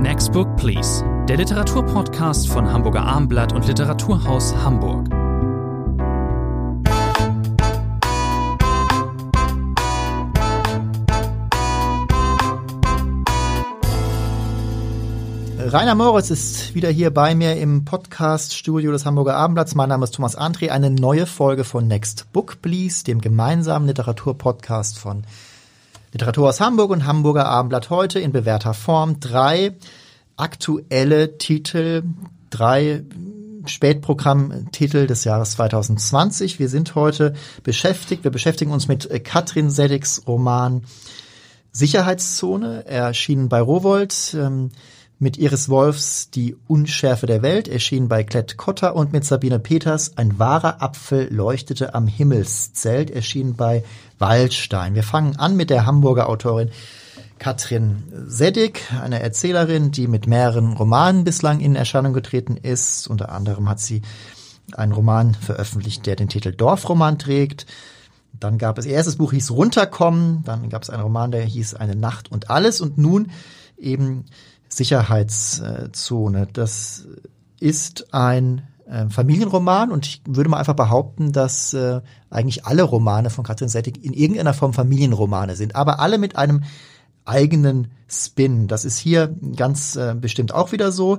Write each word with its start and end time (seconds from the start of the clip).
Next 0.00 0.32
Book 0.32 0.56
Please, 0.56 1.04
der 1.28 1.36
Literaturpodcast 1.36 2.48
von 2.48 2.72
Hamburger 2.72 3.02
Armblatt 3.02 3.52
und 3.52 3.66
Literaturhaus 3.66 4.56
Hamburg. 4.56 5.06
Rainer 15.58 15.94
Moritz 15.94 16.30
ist 16.30 16.74
wieder 16.74 16.88
hier 16.88 17.12
bei 17.12 17.34
mir 17.34 17.56
im 17.56 17.84
Podcast-Studio 17.84 18.92
des 18.92 19.04
Hamburger 19.04 19.36
Abendblatts. 19.36 19.74
Mein 19.74 19.90
Name 19.90 20.04
ist 20.04 20.14
Thomas 20.14 20.36
André. 20.36 20.70
Eine 20.70 20.90
neue 20.90 21.26
Folge 21.26 21.64
von 21.64 21.86
Next 21.86 22.32
Book 22.32 22.62
Please, 22.62 23.04
dem 23.04 23.20
gemeinsamen 23.20 23.86
Literaturpodcast 23.86 24.98
von 24.98 25.24
Literatur 26.12 26.48
aus 26.48 26.60
Hamburg 26.60 26.90
und 26.90 27.06
Hamburger 27.06 27.46
Abendblatt 27.46 27.88
heute 27.88 28.18
in 28.18 28.32
bewährter 28.32 28.74
Form. 28.74 29.20
Drei 29.20 29.76
aktuelle 30.36 31.38
Titel, 31.38 32.02
drei 32.50 33.04
Spätprogrammtitel 33.66 35.06
des 35.06 35.22
Jahres 35.22 35.52
2020. 35.52 36.58
Wir 36.58 36.68
sind 36.68 36.96
heute 36.96 37.34
beschäftigt, 37.62 38.24
wir 38.24 38.32
beschäftigen 38.32 38.72
uns 38.72 38.88
mit 38.88 39.24
Katrin 39.24 39.70
Seddigs 39.70 40.22
Roman 40.26 40.82
Sicherheitszone, 41.70 42.86
erschienen 42.86 43.48
bei 43.48 43.60
Rowold. 43.60 44.36
Mit 45.22 45.36
Iris 45.36 45.68
Wolfs 45.68 46.30
Die 46.30 46.56
Unschärfe 46.66 47.26
der 47.26 47.42
Welt 47.42 47.68
erschien 47.68 48.08
bei 48.08 48.24
Klett 48.24 48.56
Cotta 48.56 48.88
und 48.88 49.12
mit 49.12 49.26
Sabine 49.26 49.58
Peters 49.58 50.16
Ein 50.16 50.38
wahrer 50.38 50.80
Apfel 50.80 51.28
leuchtete 51.30 51.94
am 51.94 52.06
Himmelszelt 52.06 53.10
erschien 53.10 53.54
bei 53.54 53.84
Waldstein. 54.18 54.94
Wir 54.94 55.02
fangen 55.02 55.36
an 55.36 55.56
mit 55.56 55.68
der 55.68 55.84
Hamburger 55.84 56.26
Autorin 56.26 56.70
Katrin 57.38 58.02
Seddig, 58.28 58.80
eine 58.98 59.20
Erzählerin, 59.20 59.90
die 59.90 60.08
mit 60.08 60.26
mehreren 60.26 60.72
Romanen 60.72 61.24
bislang 61.24 61.60
in 61.60 61.76
Erscheinung 61.76 62.14
getreten 62.14 62.56
ist. 62.56 63.06
Unter 63.06 63.30
anderem 63.30 63.68
hat 63.68 63.78
sie 63.78 64.00
einen 64.72 64.92
Roman 64.92 65.34
veröffentlicht, 65.34 66.06
der 66.06 66.16
den 66.16 66.30
Titel 66.30 66.52
Dorfroman 66.52 67.18
trägt. 67.18 67.66
Dann 68.32 68.56
gab 68.56 68.78
es, 68.78 68.86
ihr 68.86 68.94
erstes 68.94 69.16
Buch 69.16 69.32
hieß 69.32 69.50
Runterkommen, 69.50 70.44
dann 70.44 70.70
gab 70.70 70.82
es 70.82 70.88
einen 70.88 71.02
Roman, 71.02 71.30
der 71.30 71.42
hieß 71.42 71.74
Eine 71.74 71.94
Nacht 71.94 72.32
und 72.32 72.48
alles 72.48 72.80
und 72.80 72.96
nun 72.96 73.30
eben 73.76 74.24
Sicherheitszone. 74.70 76.48
Das 76.52 77.06
ist 77.58 78.14
ein 78.14 78.62
äh, 78.86 79.08
Familienroman 79.08 79.92
und 79.92 80.06
ich 80.06 80.22
würde 80.26 80.48
mal 80.50 80.58
einfach 80.58 80.74
behaupten, 80.74 81.32
dass 81.32 81.74
äh, 81.74 82.00
eigentlich 82.30 82.64
alle 82.64 82.82
Romane 82.82 83.30
von 83.30 83.44
Katrin 83.44 83.68
Settig 83.68 84.02
in 84.04 84.12
irgendeiner 84.12 84.54
Form 84.54 84.72
Familienromane 84.72 85.56
sind, 85.56 85.76
aber 85.76 86.00
alle 86.00 86.18
mit 86.18 86.36
einem 86.36 86.62
eigenen 87.24 87.92
Spin. 88.08 88.66
Das 88.66 88.84
ist 88.84 88.98
hier 88.98 89.34
ganz 89.54 89.94
äh, 89.94 90.14
bestimmt 90.18 90.52
auch 90.52 90.72
wieder 90.72 90.90
so. 90.90 91.18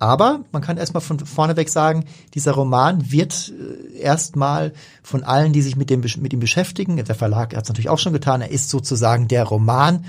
Aber 0.00 0.40
man 0.50 0.62
kann 0.62 0.76
erstmal 0.76 1.00
von 1.00 1.18
vorneweg 1.20 1.68
sagen, 1.68 2.06
dieser 2.34 2.52
Roman 2.52 3.12
wird 3.12 3.52
äh, 3.52 3.98
erstmal 3.98 4.72
von 5.02 5.22
allen, 5.22 5.52
die 5.52 5.62
sich 5.62 5.76
mit 5.76 5.90
dem 5.90 6.00
mit 6.00 6.32
ihm 6.32 6.40
beschäftigen, 6.40 6.96
der 6.96 7.14
Verlag 7.14 7.54
hat 7.54 7.64
es 7.64 7.68
natürlich 7.68 7.90
auch 7.90 7.98
schon 7.98 8.12
getan, 8.12 8.40
er 8.40 8.50
ist 8.50 8.70
sozusagen 8.70 9.28
der 9.28 9.44
Roman 9.44 10.04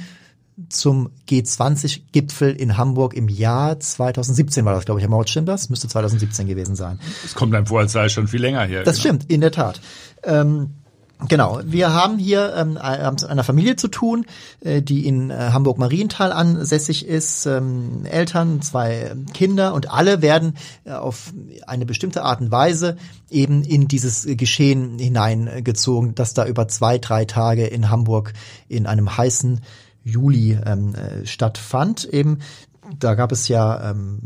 zum 0.69 1.09
G20-Gipfel 1.27 2.55
in 2.55 2.77
Hamburg 2.77 3.13
im 3.13 3.27
Jahr 3.27 3.79
2017 3.79 4.63
war 4.63 4.73
das, 4.73 4.85
glaube 4.85 4.99
ich, 4.99 5.03
Herr 5.03 5.09
Maut, 5.09 5.29
stimmt 5.29 5.49
das? 5.49 5.69
Müsste 5.69 5.87
2017 5.87 6.47
gewesen 6.47 6.75
sein. 6.75 6.99
Es 7.25 7.35
kommt 7.35 7.53
einem 7.53 7.65
vor, 7.65 7.79
als 7.79 7.91
sei 7.91 8.05
es 8.05 8.13
schon 8.13 8.27
viel 8.27 8.41
länger 8.41 8.63
her. 8.63 8.83
Das 8.83 9.01
genau. 9.01 9.15
stimmt, 9.15 9.31
in 9.31 9.41
der 9.41 9.51
Tat. 9.51 9.81
Ähm, 10.23 10.75
Genau, 11.29 11.61
wir 11.63 11.93
haben 11.93 12.17
hier 12.17 12.53
ähm, 12.57 12.77
haben 12.77 13.15
einer 13.23 13.45
Familie 13.45 13.77
zu 13.77 13.87
tun, 13.87 14.25
äh, 14.59 14.81
die 14.81 15.07
in 15.07 15.29
äh, 15.29 15.35
Hamburg-Marienthal 15.53 16.33
ansässig 16.33 17.07
ist, 17.07 17.45
ähm, 17.45 18.03
Eltern, 18.03 18.61
zwei 18.61 19.15
Kinder 19.33 19.73
und 19.73 19.89
alle 19.89 20.21
werden 20.21 20.57
äh, 20.83 20.91
auf 20.91 21.33
eine 21.67 21.85
bestimmte 21.85 22.23
Art 22.23 22.41
und 22.41 22.51
Weise 22.51 22.97
eben 23.29 23.63
in 23.63 23.87
dieses 23.87 24.27
Geschehen 24.29 24.99
hineingezogen, 24.99 26.15
das 26.15 26.33
da 26.33 26.45
über 26.45 26.67
zwei, 26.67 26.97
drei 26.97 27.23
Tage 27.23 27.65
in 27.65 27.89
Hamburg 27.89 28.33
in 28.67 28.85
einem 28.85 29.15
heißen 29.15 29.61
Juli 30.05 30.57
ähm, 30.65 30.95
äh, 30.95 31.25
stattfand. 31.25 32.05
Eben 32.05 32.39
da 32.99 33.15
gab 33.15 33.31
es 33.31 33.47
ja 33.47 33.89
ähm, 33.89 34.19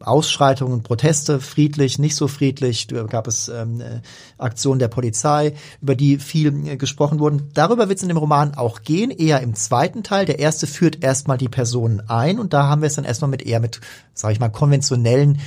Ausschreitungen, 0.00 0.82
Proteste, 0.82 1.40
friedlich, 1.40 1.98
nicht 1.98 2.14
so 2.14 2.28
friedlich, 2.28 2.86
da 2.86 3.04
gab 3.04 3.26
es 3.26 3.48
ähm, 3.48 3.80
äh, 3.80 4.00
Aktionen 4.38 4.78
der 4.78 4.88
Polizei, 4.88 5.54
über 5.80 5.94
die 5.94 6.18
viel 6.18 6.68
äh, 6.68 6.76
gesprochen 6.76 7.20
wurden. 7.20 7.50
Darüber 7.54 7.88
wird 7.88 7.98
es 7.98 8.02
in 8.02 8.08
dem 8.08 8.18
Roman 8.18 8.54
auch 8.54 8.82
gehen, 8.82 9.10
eher 9.10 9.40
im 9.40 9.54
zweiten 9.54 10.02
Teil. 10.02 10.26
Der 10.26 10.38
erste 10.38 10.66
führt 10.66 11.02
erstmal 11.02 11.38
die 11.38 11.48
Personen 11.48 12.02
ein 12.08 12.38
und 12.38 12.52
da 12.52 12.68
haben 12.68 12.82
wir 12.82 12.86
es 12.86 12.94
dann 12.94 13.04
erstmal 13.04 13.30
mit 13.30 13.42
eher 13.42 13.60
mit, 13.60 13.80
sage 14.14 14.34
ich 14.34 14.40
mal, 14.40 14.50
konventionellen 14.50 15.38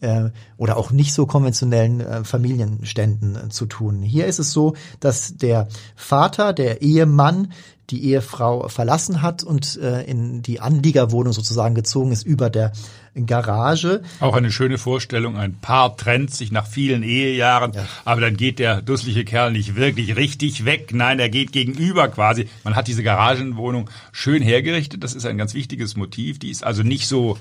äh, 0.00 0.30
oder 0.56 0.76
auch 0.76 0.90
nicht 0.90 1.12
so 1.12 1.26
konventionellen 1.26 2.00
äh, 2.00 2.24
Familienständen 2.24 3.36
äh, 3.36 3.48
zu 3.48 3.66
tun. 3.66 4.02
Hier 4.02 4.26
ist 4.26 4.38
es 4.38 4.52
so, 4.52 4.74
dass 5.00 5.36
der 5.36 5.68
Vater, 5.96 6.52
der 6.52 6.82
Ehemann 6.82 7.52
die 7.90 8.04
Ehefrau 8.04 8.68
verlassen 8.68 9.20
hat 9.20 9.42
und 9.42 9.76
äh, 9.76 10.02
in 10.04 10.42
die 10.42 10.60
Anliegerwohnung 10.60 11.32
sozusagen 11.32 11.74
gezogen 11.74 12.12
ist 12.12 12.24
über 12.24 12.48
der 12.48 12.72
Garage. 13.14 14.02
Auch 14.20 14.34
eine 14.34 14.50
schöne 14.50 14.78
Vorstellung. 14.78 15.36
Ein 15.36 15.54
Paar 15.54 15.96
trennt 15.96 16.34
sich 16.34 16.50
nach 16.50 16.66
vielen 16.66 17.02
Ehejahren, 17.02 17.72
ja. 17.72 17.86
aber 18.04 18.20
dann 18.20 18.36
geht 18.36 18.58
der 18.58 18.82
dussliche 18.82 19.24
Kerl 19.24 19.52
nicht 19.52 19.76
wirklich 19.76 20.16
richtig 20.16 20.64
weg. 20.64 20.90
Nein, 20.92 21.20
er 21.20 21.28
geht 21.28 21.52
gegenüber 21.52 22.08
quasi. 22.08 22.48
Man 22.64 22.74
hat 22.74 22.88
diese 22.88 23.02
Garagenwohnung 23.02 23.90
schön 24.12 24.42
hergerichtet. 24.42 25.04
Das 25.04 25.14
ist 25.14 25.26
ein 25.26 25.38
ganz 25.38 25.54
wichtiges 25.54 25.94
Motiv. 25.94 26.38
Die 26.38 26.50
ist 26.50 26.64
also 26.64 26.82
nicht 26.82 27.06
so 27.06 27.38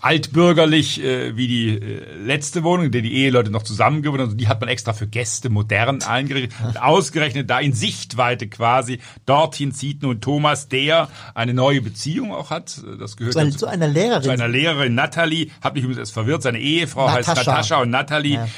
altbürgerlich 0.00 1.02
äh, 1.02 1.36
wie 1.36 1.48
die 1.48 1.68
äh, 1.70 2.14
letzte 2.16 2.62
Wohnung, 2.62 2.86
in 2.86 2.92
der 2.92 3.02
die 3.02 3.14
Eheleute 3.14 3.50
noch 3.50 3.62
zusammen 3.62 4.02
gewohnt 4.02 4.20
haben. 4.20 4.36
Die 4.36 4.48
hat 4.48 4.60
man 4.60 4.68
extra 4.68 4.92
für 4.92 5.06
Gäste 5.06 5.50
modern 5.50 6.02
eingerichtet. 6.02 6.52
Und 6.64 6.80
ausgerechnet 6.80 7.50
da 7.50 7.60
in 7.60 7.72
Sichtweite 7.72 8.48
quasi. 8.48 8.98
Dorthin 9.26 9.72
zieht 9.72 10.02
nun 10.02 10.20
Thomas, 10.20 10.68
der 10.68 11.08
eine 11.34 11.54
neue 11.54 11.82
Beziehung 11.82 12.32
auch 12.32 12.50
hat. 12.50 12.80
Das 12.98 13.16
gehört 13.16 13.34
zu, 13.34 13.38
eine, 13.40 13.50
zu 13.50 13.66
einer 13.66 13.88
Lehrerin. 13.88 14.22
Zu 14.22 14.30
einer 14.30 14.48
Lehrerin, 14.48 14.94
Natalie. 14.94 15.50
Hat 15.60 15.74
mich 15.74 15.84
übrigens 15.84 16.00
erst 16.00 16.12
verwirrt. 16.12 16.42
Seine 16.42 16.58
Ehefrau 16.58 17.06
Natascha. 17.06 17.36
heißt 17.36 17.46
Natascha 17.46 17.82
und 17.82 17.90
Natalie. 17.90 18.34
Ja 18.34 18.48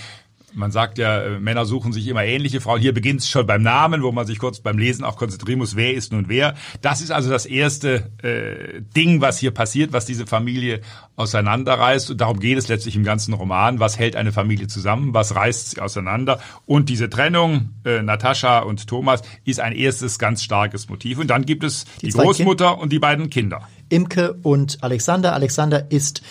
man 0.55 0.71
sagt 0.71 0.99
ja, 0.99 1.23
äh, 1.23 1.41
Männer 1.41 1.67
suchen 1.67 1.93
sich 1.93 2.07
immer 2.07 2.25
ähnliche 2.25 2.61
Frauen. 2.61 2.81
Hier 2.81 2.95
beginnt 2.95 3.21
es 3.21 3.29
schon 3.29 3.47
beim 3.47 3.63
Namen, 3.63 4.03
wo 4.03 4.13
man 4.13 4.27
sich 4.27 4.39
kurz 4.39 4.61
beim 4.61 4.79
Lesen 4.79 5.05
auch 5.05 5.17
konzentrieren 5.17 5.59
muss, 5.59 5.77
wer 5.77 5.95
ist 5.95 6.13
nun 6.13 6.27
wer. 6.29 6.55
Das 6.81 7.01
ist 7.01 7.11
also 7.11 7.31
das 7.31 7.47
erste 7.47 8.11
äh, 8.23 8.81
Ding, 8.97 9.21
was 9.21 9.39
hier 9.39 9.51
passiert, 9.51 9.93
was 9.93 10.07
diese 10.07 10.27
Familie 10.27 10.81
auseinanderreißt. 11.17 12.11
Und 12.11 12.21
darum 12.21 12.41
geht 12.41 12.59
es 12.59 12.69
letztlich 12.69 12.97
im 12.97 13.05
ganzen 13.05 13.35
Roman. 13.35 13.81
Was 13.81 13.99
hält 13.99 14.17
eine 14.17 14.33
Familie 14.33 14.67
zusammen? 14.67 15.15
Was 15.15 15.35
reißt 15.35 15.71
sie 15.71 15.81
auseinander? 15.81 16.41
Und 16.67 16.89
diese 16.89 17.11
Trennung, 17.11 17.71
äh, 17.85 18.03
Natascha 18.03 18.61
und 18.61 18.87
Thomas, 18.87 19.23
ist 19.45 19.61
ein 19.61 19.73
erstes 19.73 20.19
ganz 20.19 20.43
starkes 20.43 20.89
Motiv. 20.89 21.19
Und 21.19 21.29
dann 21.29 21.45
gibt 21.45 21.65
es 21.65 21.85
die, 22.01 22.07
die 22.07 22.13
Großmutter 22.13 22.71
kind 22.71 22.83
und 22.83 22.93
die 22.93 22.99
beiden 22.99 23.31
Kinder. 23.31 23.69
Imke 23.89 24.35
und 24.43 24.83
Alexander. 24.83 25.35
Alexander 25.35 25.91
ist 25.91 26.23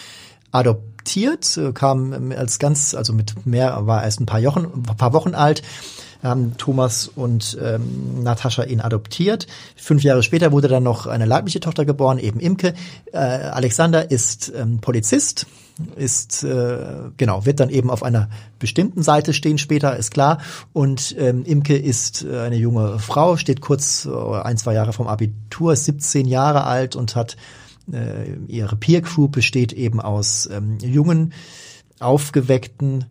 adoptiert 0.51 0.92
adoptiert, 1.03 1.57
äh, 1.57 1.73
kam 1.73 2.13
ähm, 2.13 2.33
als 2.35 2.59
ganz, 2.59 2.95
also 2.95 3.13
mit 3.13 3.45
mehr, 3.45 3.85
war 3.85 4.03
erst 4.03 4.21
ein 4.21 4.25
paar 4.25 4.41
Wochen, 4.43 4.67
ein 4.89 4.97
paar 4.97 5.13
Wochen 5.13 5.35
alt, 5.35 5.61
haben 6.23 6.55
Thomas 6.57 7.09
und 7.13 7.57
ähm, 7.61 8.23
Natascha 8.23 8.63
ihn 8.63 8.79
adoptiert. 8.79 9.45
Fünf 9.75 10.03
Jahre 10.03 10.23
später 10.23 10.53
wurde 10.53 10.69
dann 10.69 10.83
noch 10.83 11.05
eine 11.05 11.25
leibliche 11.25 11.59
Tochter 11.59 11.83
geboren, 11.83 12.17
eben 12.17 12.39
Imke. 12.39 12.73
Äh, 13.11 13.17
Alexander 13.17 14.09
ist 14.09 14.53
ähm, 14.55 14.79
Polizist, 14.79 15.47
ist 15.97 16.45
äh, 16.45 16.77
genau 17.17 17.45
wird 17.45 17.59
dann 17.59 17.69
eben 17.69 17.89
auf 17.89 18.03
einer 18.03 18.29
bestimmten 18.59 19.03
Seite 19.03 19.33
stehen 19.33 19.57
später 19.57 19.97
ist 19.97 20.11
klar 20.11 20.37
und 20.71 21.15
ähm, 21.17 21.43
Imke 21.45 21.75
ist 21.75 22.23
äh, 22.23 22.41
eine 22.41 22.57
junge 22.57 22.99
Frau 22.99 23.37
steht 23.37 23.59
kurz 23.59 24.05
äh, 24.05 24.11
ein 24.43 24.57
zwei 24.57 24.75
Jahre 24.75 24.93
vom 24.93 25.07
Abitur 25.07 25.73
ist 25.73 25.85
17 25.85 26.27
Jahre 26.27 26.65
alt 26.65 26.95
und 26.95 27.15
hat 27.15 27.37
äh, 27.91 28.35
ihre 28.47 28.75
Peer 28.75 29.01
Group 29.01 29.33
besteht 29.33 29.73
eben 29.73 29.99
aus 29.99 30.49
ähm, 30.51 30.77
jungen, 30.79 31.33
aufgeweckten 31.99 33.05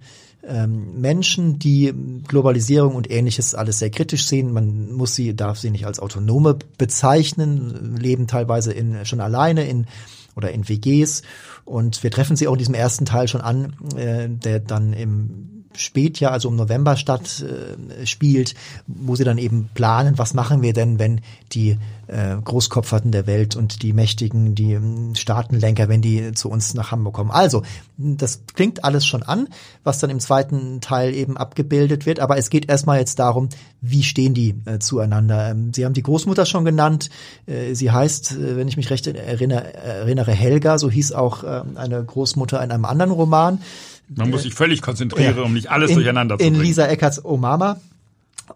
ähm, 0.44 1.00
Menschen, 1.00 1.58
die 1.58 1.92
Globalisierung 2.26 2.94
und 2.94 3.10
ähnliches 3.10 3.54
alles 3.54 3.78
sehr 3.78 3.90
kritisch 3.90 4.26
sehen. 4.26 4.52
Man 4.52 4.92
muss 4.92 5.14
sie, 5.14 5.34
darf 5.36 5.58
sie 5.58 5.70
nicht 5.70 5.86
als 5.86 6.00
Autonome 6.00 6.58
bezeichnen, 6.78 7.96
leben 7.96 8.26
teilweise 8.26 8.72
in, 8.72 9.04
schon 9.04 9.20
alleine 9.20 9.64
in 9.64 9.86
oder 10.34 10.50
in 10.50 10.68
WGs. 10.68 11.22
Und 11.64 12.02
wir 12.02 12.10
treffen 12.10 12.36
sie 12.36 12.48
auch 12.48 12.54
in 12.54 12.58
diesem 12.58 12.74
ersten 12.74 13.04
Teil 13.04 13.28
schon 13.28 13.40
an, 13.40 13.74
äh, 13.96 14.28
der 14.28 14.60
dann 14.60 14.92
im 14.92 15.61
Spätjahr, 15.74 16.32
also 16.32 16.48
im 16.48 16.56
November 16.56 16.96
statt 16.96 17.44
äh, 17.44 18.06
spielt, 18.06 18.54
wo 18.86 19.16
sie 19.16 19.24
dann 19.24 19.38
eben 19.38 19.70
planen, 19.74 20.18
was 20.18 20.34
machen 20.34 20.62
wir 20.62 20.72
denn, 20.72 20.98
wenn 20.98 21.20
die 21.52 21.78
äh, 22.06 22.36
Großkopferten 22.42 23.12
der 23.12 23.26
Welt 23.26 23.56
und 23.56 23.82
die 23.82 23.92
Mächtigen, 23.92 24.54
die 24.54 24.74
ähm, 24.74 25.14
Staatenlenker, 25.14 25.88
wenn 25.88 26.02
die 26.02 26.32
zu 26.32 26.50
uns 26.50 26.74
nach 26.74 26.90
Hamburg 26.90 27.14
kommen. 27.14 27.30
Also, 27.30 27.62
das 27.96 28.42
klingt 28.54 28.84
alles 28.84 29.06
schon 29.06 29.22
an, 29.22 29.48
was 29.84 29.98
dann 29.98 30.10
im 30.10 30.20
zweiten 30.20 30.80
Teil 30.80 31.14
eben 31.14 31.36
abgebildet 31.36 32.06
wird, 32.06 32.20
aber 32.20 32.36
es 32.36 32.50
geht 32.50 32.68
erstmal 32.68 32.98
jetzt 32.98 33.18
darum, 33.18 33.48
wie 33.80 34.02
stehen 34.02 34.34
die 34.34 34.54
äh, 34.66 34.78
zueinander. 34.78 35.50
Ähm, 35.50 35.72
sie 35.74 35.84
haben 35.84 35.94
die 35.94 36.02
Großmutter 36.02 36.46
schon 36.46 36.64
genannt, 36.64 37.10
äh, 37.46 37.74
sie 37.74 37.90
heißt, 37.90 38.32
äh, 38.32 38.56
wenn 38.56 38.68
ich 38.68 38.76
mich 38.76 38.90
recht 38.90 39.06
erinnere, 39.06 39.74
erinnere 39.74 40.32
Helga, 40.32 40.78
so 40.78 40.90
hieß 40.90 41.12
auch 41.12 41.44
äh, 41.44 41.62
eine 41.74 42.02
Großmutter 42.04 42.62
in 42.62 42.70
einem 42.70 42.84
anderen 42.84 43.12
Roman. 43.12 43.60
Man 44.08 44.30
muss 44.30 44.42
sich 44.42 44.54
völlig 44.54 44.82
konzentrieren, 44.82 45.36
ja, 45.36 45.42
um 45.42 45.52
nicht 45.52 45.70
alles 45.70 45.90
in, 45.90 45.96
durcheinander 45.96 46.36
zu 46.36 46.44
bringen. 46.44 46.56
In 46.56 46.62
Lisa 46.62 46.86
Eckerts 46.86 47.24
O 47.24 47.36
Mama. 47.36 47.80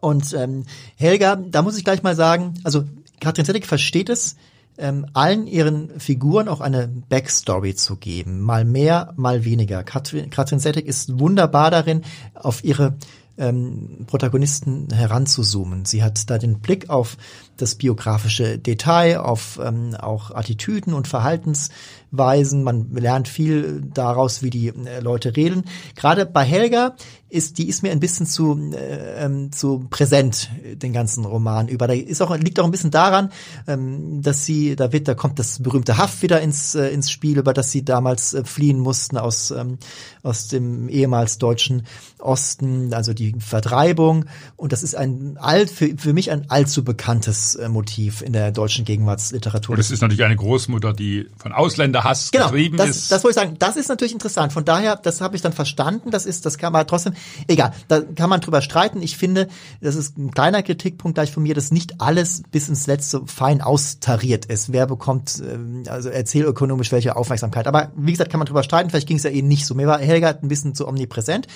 Und 0.01 0.35
ähm, 0.35 0.65
Helga, 0.97 1.37
da 1.37 1.63
muss 1.63 1.79
ich 1.79 1.85
gleich 1.85 2.03
mal 2.03 2.17
sagen, 2.17 2.55
also 2.65 2.85
Katrin 3.21 3.45
Zedek 3.45 3.67
versteht 3.67 4.09
es, 4.09 4.37
ähm, 4.79 5.07
allen 5.15 5.47
ihren 5.47 5.99
Figuren 5.99 6.49
auch 6.49 6.61
eine 6.61 6.89
Backstory 7.09 7.75
zu 7.75 7.97
geben. 7.97 8.41
Mal 8.41 8.65
mehr, 8.65 9.15
mal 9.17 9.45
weniger. 9.45 9.83
Katrin, 9.85 10.31
Katrin 10.31 10.61
Zedek 10.61 10.87
ist 10.87 11.19
wunderbar 11.19 11.71
darin, 11.71 12.03
auf 12.35 12.63
ihre 12.63 12.95
ähm, 13.39 14.05
Protagonisten 14.07 14.89
heranzuzoomen. 14.93 15.85
Sie 15.85 16.03
hat 16.03 16.29
da 16.31 16.39
den 16.39 16.61
Blick 16.61 16.91
auf 16.91 17.17
das 17.57 17.75
biografische 17.75 18.59
Detail, 18.59 19.19
auf 19.21 19.59
ähm, 19.63 19.95
auch 19.95 20.31
Attitüden 20.31 20.95
und 20.95 21.09
Verhaltensweisen. 21.09 22.63
Man 22.63 22.91
lernt 22.93 23.29
viel 23.29 23.83
daraus, 23.93 24.43
wie 24.43 24.51
die 24.51 24.69
äh, 24.69 25.01
Leute 25.01 25.37
reden. 25.37 25.65
Gerade 25.95 26.27
bei 26.27 26.45
Helga 26.45 26.95
ist, 27.29 27.59
die 27.59 27.69
ist 27.69 27.83
mir 27.83 27.91
ein 27.91 28.01
bisschen 28.01 28.27
zu, 28.27 28.57
äh, 28.73 29.25
ähm, 29.25 29.51
zu 29.51 29.87
präsent, 29.91 30.51
den 30.75 30.93
ganzen 30.93 31.25
Roman 31.25 31.69
über. 31.69 31.87
Da 31.87 31.95
ist 31.95 32.23
auch, 32.23 32.37
liegt 32.37 32.61
auch 32.61 32.65
ein 32.65 32.71
bisschen 32.71 32.93
daran, 32.93 33.31
ähm, 33.67 34.23
dass 34.23 34.47
sie, 34.47 34.77
da 34.77 34.93
wird, 34.93 35.09
da 35.09 35.15
kommt 35.15 35.39
das 35.39 35.61
berühmte 35.61 35.99
Haft 35.99 36.23
wieder 36.23 36.41
ins, 36.41 36.75
äh, 36.75 36.89
ins 36.89 37.11
Spiel, 37.11 37.39
über 37.39 37.53
das 37.53 37.73
sie 37.73 37.85
damals 37.85 38.33
äh, 38.35 38.45
fliehen 38.45 38.79
mussten 38.79 39.19
aus, 39.19 39.51
ähm, 39.51 39.79
aus 40.23 40.49
dem 40.49 40.89
ehemals 40.89 41.39
deutschen 41.39 41.87
Osten, 42.19 42.95
also 42.95 43.13
die 43.13 43.35
Vertreibung. 43.39 44.27
Und 44.57 44.73
das 44.73 44.83
ist 44.83 44.95
ein 44.95 45.37
alt, 45.39 45.71
für, 45.71 45.97
für 45.97 46.13
mich 46.13 46.31
ein 46.31 46.49
allzu 46.49 46.85
bekanntes 46.85 47.46
äh, 47.55 47.69
Motiv 47.69 48.23
in 48.23 48.33
der 48.33 48.51
deutschen 48.51 48.85
Gegenwartsliteratur. 48.85 49.75
Und 49.75 49.81
es 49.81 49.91
ist 49.91 50.01
natürlich 50.01 50.25
eine 50.25 50.37
Großmutter, 50.37 50.93
die 50.93 51.29
von 51.37 51.53
Ausländerhass 51.53 52.31
genau, 52.31 52.47
getrieben 52.47 52.77
das, 52.77 52.89
ist. 52.89 53.13
Das 53.13 53.25
wollte 53.25 53.39
ich 53.39 53.43
sagen. 53.43 53.57
Das 53.59 53.77
ist 53.77 53.89
natürlich 53.89 54.13
interessant. 54.13 54.53
Von 54.53 54.65
daher, 54.65 54.97
das 54.97 55.21
habe 55.21 55.37
ich 55.37 55.43
dann 55.43 55.53
verstanden. 55.53 56.11
Das 56.11 56.27
ist, 56.27 56.47
das 56.47 56.59
kann 56.59 56.73
man 56.73 56.87
trotzdem, 56.87 57.15
egal, 57.47 57.73
da 57.89 58.01
kann 58.01 58.29
man 58.29 58.41
drüber 58.41 58.61
streiten. 58.61 59.03
Ich 59.03 59.17
finde, 59.17 59.49
das 59.81 59.95
ist 59.95 60.19
ein 60.19 60.31
kleiner 60.31 60.63
Kritikpunkt 60.63 61.15
gleich 61.15 61.31
von 61.31 61.43
mir, 61.43 61.55
dass 61.55 61.71
nicht 61.71 62.01
alles 62.01 62.43
bis 62.51 62.69
ins 62.69 62.87
Letzte 62.87 63.23
fein 63.27 63.61
austariert 63.61 64.47
ist. 64.47 64.73
Wer 64.73 64.87
bekommt, 64.87 65.43
ähm, 65.47 65.85
also 65.89 66.09
erzählökonomisch 66.09 66.93
welche 66.93 67.17
Aufmerksamkeit. 67.17 67.67
Aber 67.67 67.93
wie 67.97 68.13
gesagt, 68.13 68.31
kann 68.31 68.39
man 68.39 68.47
drüber 68.47 68.63
streiten. 68.63 68.91
Vielleicht 68.91 69.07
ging 69.07 69.19
es 69.19 69.23
ja 69.23 69.31
eh 69.31 69.43
nicht 69.43 69.67
so. 69.67 69.75
Mir 69.75 69.87
war 69.87 69.99
Helga 69.99 70.31
ein 70.31 70.49
bisschen 70.49 70.75
zu 70.75 70.89
omnipräsent. 70.89 71.47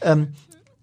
Ähm, 0.00 0.28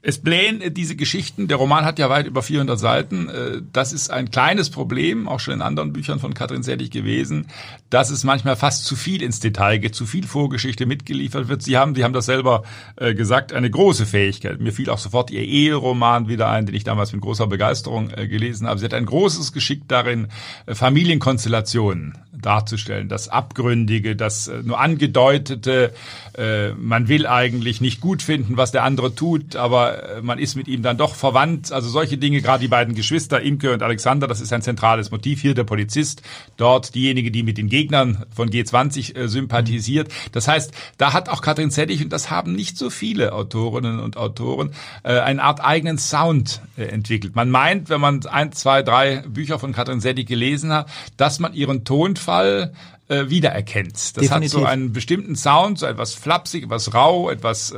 es 0.01 0.19
blähen 0.19 0.61
äh, 0.61 0.71
diese 0.71 0.95
Geschichten. 0.95 1.47
Der 1.47 1.57
Roman 1.57 1.85
hat 1.85 1.99
ja 1.99 2.09
weit 2.09 2.27
über 2.27 2.41
400 2.41 2.79
Seiten. 2.79 3.29
Äh, 3.29 3.61
das 3.73 3.93
ist 3.93 4.09
ein 4.09 4.31
kleines 4.31 4.69
Problem, 4.69 5.27
auch 5.27 5.39
schon 5.39 5.55
in 5.55 5.61
anderen 5.61 5.93
Büchern 5.93 6.19
von 6.19 6.33
Katrin 6.33 6.63
Selig 6.63 6.91
gewesen, 6.91 7.47
dass 7.89 8.09
es 8.09 8.23
manchmal 8.23 8.55
fast 8.55 8.85
zu 8.85 8.95
viel 8.95 9.21
ins 9.21 9.39
Detail 9.39 9.77
geht, 9.77 9.95
zu 9.95 10.05
viel 10.05 10.25
Vorgeschichte 10.25 10.85
mitgeliefert 10.85 11.47
wird. 11.47 11.61
Sie 11.63 11.77
haben, 11.77 11.95
Sie 11.95 12.03
haben 12.03 12.13
das 12.13 12.25
selber 12.25 12.63
äh, 12.95 13.13
gesagt, 13.13 13.53
eine 13.53 13.69
große 13.69 14.05
Fähigkeit. 14.05 14.59
Mir 14.59 14.71
fiel 14.71 14.89
auch 14.89 14.99
sofort 14.99 15.31
Ihr 15.31 15.43
Eheroman 15.43 16.27
wieder 16.27 16.49
ein, 16.49 16.65
den 16.65 16.75
ich 16.75 16.83
damals 16.83 17.11
mit 17.11 17.21
großer 17.21 17.47
Begeisterung 17.47 18.09
gelesen 18.09 18.67
habe. 18.67 18.79
Sie 18.79 18.85
hat 18.85 18.93
ein 18.93 19.05
großes 19.05 19.51
Geschick 19.53 19.87
darin, 19.87 20.27
Familienkonstellationen 20.67 22.17
darzustellen, 22.41 23.09
das 23.09 23.29
Abgründige, 23.29 24.15
das 24.15 24.51
nur 24.63 24.79
angedeutete, 24.79 25.93
man 26.77 27.09
will 27.09 27.27
eigentlich 27.27 27.81
nicht 27.81 27.99
gut 27.99 28.21
finden, 28.21 28.55
was 28.55 28.71
der 28.71 28.83
andere 28.83 29.13
tut, 29.13 29.55
aber 29.55 30.17
äh, 30.17 30.21
man 30.21 30.39
ist 30.39 30.55
mit 30.55 30.67
ihm 30.67 30.81
dann 30.81 30.97
doch 30.97 31.15
verwandt. 31.15 31.71
Also 31.71 31.89
solche 31.89 32.17
Dinge, 32.17 32.41
gerade 32.41 32.61
die 32.61 32.67
beiden 32.67 32.95
Geschwister, 32.95 33.41
Imke 33.41 33.73
und 33.73 33.83
Alexander, 33.83 34.27
das 34.27 34.41
ist 34.41 34.53
ein 34.53 34.61
zentrales 34.61 35.11
Motiv. 35.11 35.41
Hier 35.41 35.53
der 35.53 35.63
Polizist, 35.63 36.21
dort 36.57 36.95
diejenige, 36.95 37.31
die 37.31 37.43
mit 37.43 37.57
den 37.57 37.69
Gegnern 37.69 38.25
von 38.33 38.49
G20 38.49 39.15
äh, 39.15 39.27
sympathisiert. 39.27 40.11
Das 40.31 40.47
heißt, 40.47 40.71
da 40.97 41.13
hat 41.13 41.29
auch 41.29 41.41
Katrin 41.41 41.71
Zeddig, 41.71 42.03
und 42.03 42.13
das 42.13 42.29
haben 42.29 42.53
nicht 42.53 42.77
so 42.77 42.89
viele 42.89 43.33
Autorinnen 43.33 43.99
und 43.99 44.17
Autoren, 44.17 44.71
äh, 45.03 45.19
eine 45.19 45.43
Art 45.43 45.63
eigenen 45.63 45.97
Sound 45.97 46.61
äh, 46.77 46.83
entwickelt. 46.83 47.35
Man 47.35 47.49
meint, 47.49 47.89
wenn 47.89 48.01
man 48.01 48.25
ein, 48.25 48.51
zwei, 48.51 48.81
drei 48.83 49.23
Bücher 49.27 49.59
von 49.59 49.73
Katrin 49.73 50.01
Zeddig 50.01 50.27
gelesen 50.27 50.71
hat, 50.71 50.89
dass 51.17 51.39
man 51.39 51.53
ihren 51.53 51.83
Tonfall 52.29 52.71
äh, 53.09 53.29
wiedererkennt. 53.29 53.93
Das 53.93 54.13
Definitiv. 54.13 54.33
hat 54.33 54.61
so 54.61 54.65
einen 54.65 54.93
bestimmten 54.93 55.35
Sound, 55.35 55.79
so 55.79 55.85
etwas 55.85 56.13
flapsig, 56.13 56.63
etwas 56.63 56.93
rau, 56.93 57.29
etwas 57.29 57.71
äh, 57.71 57.77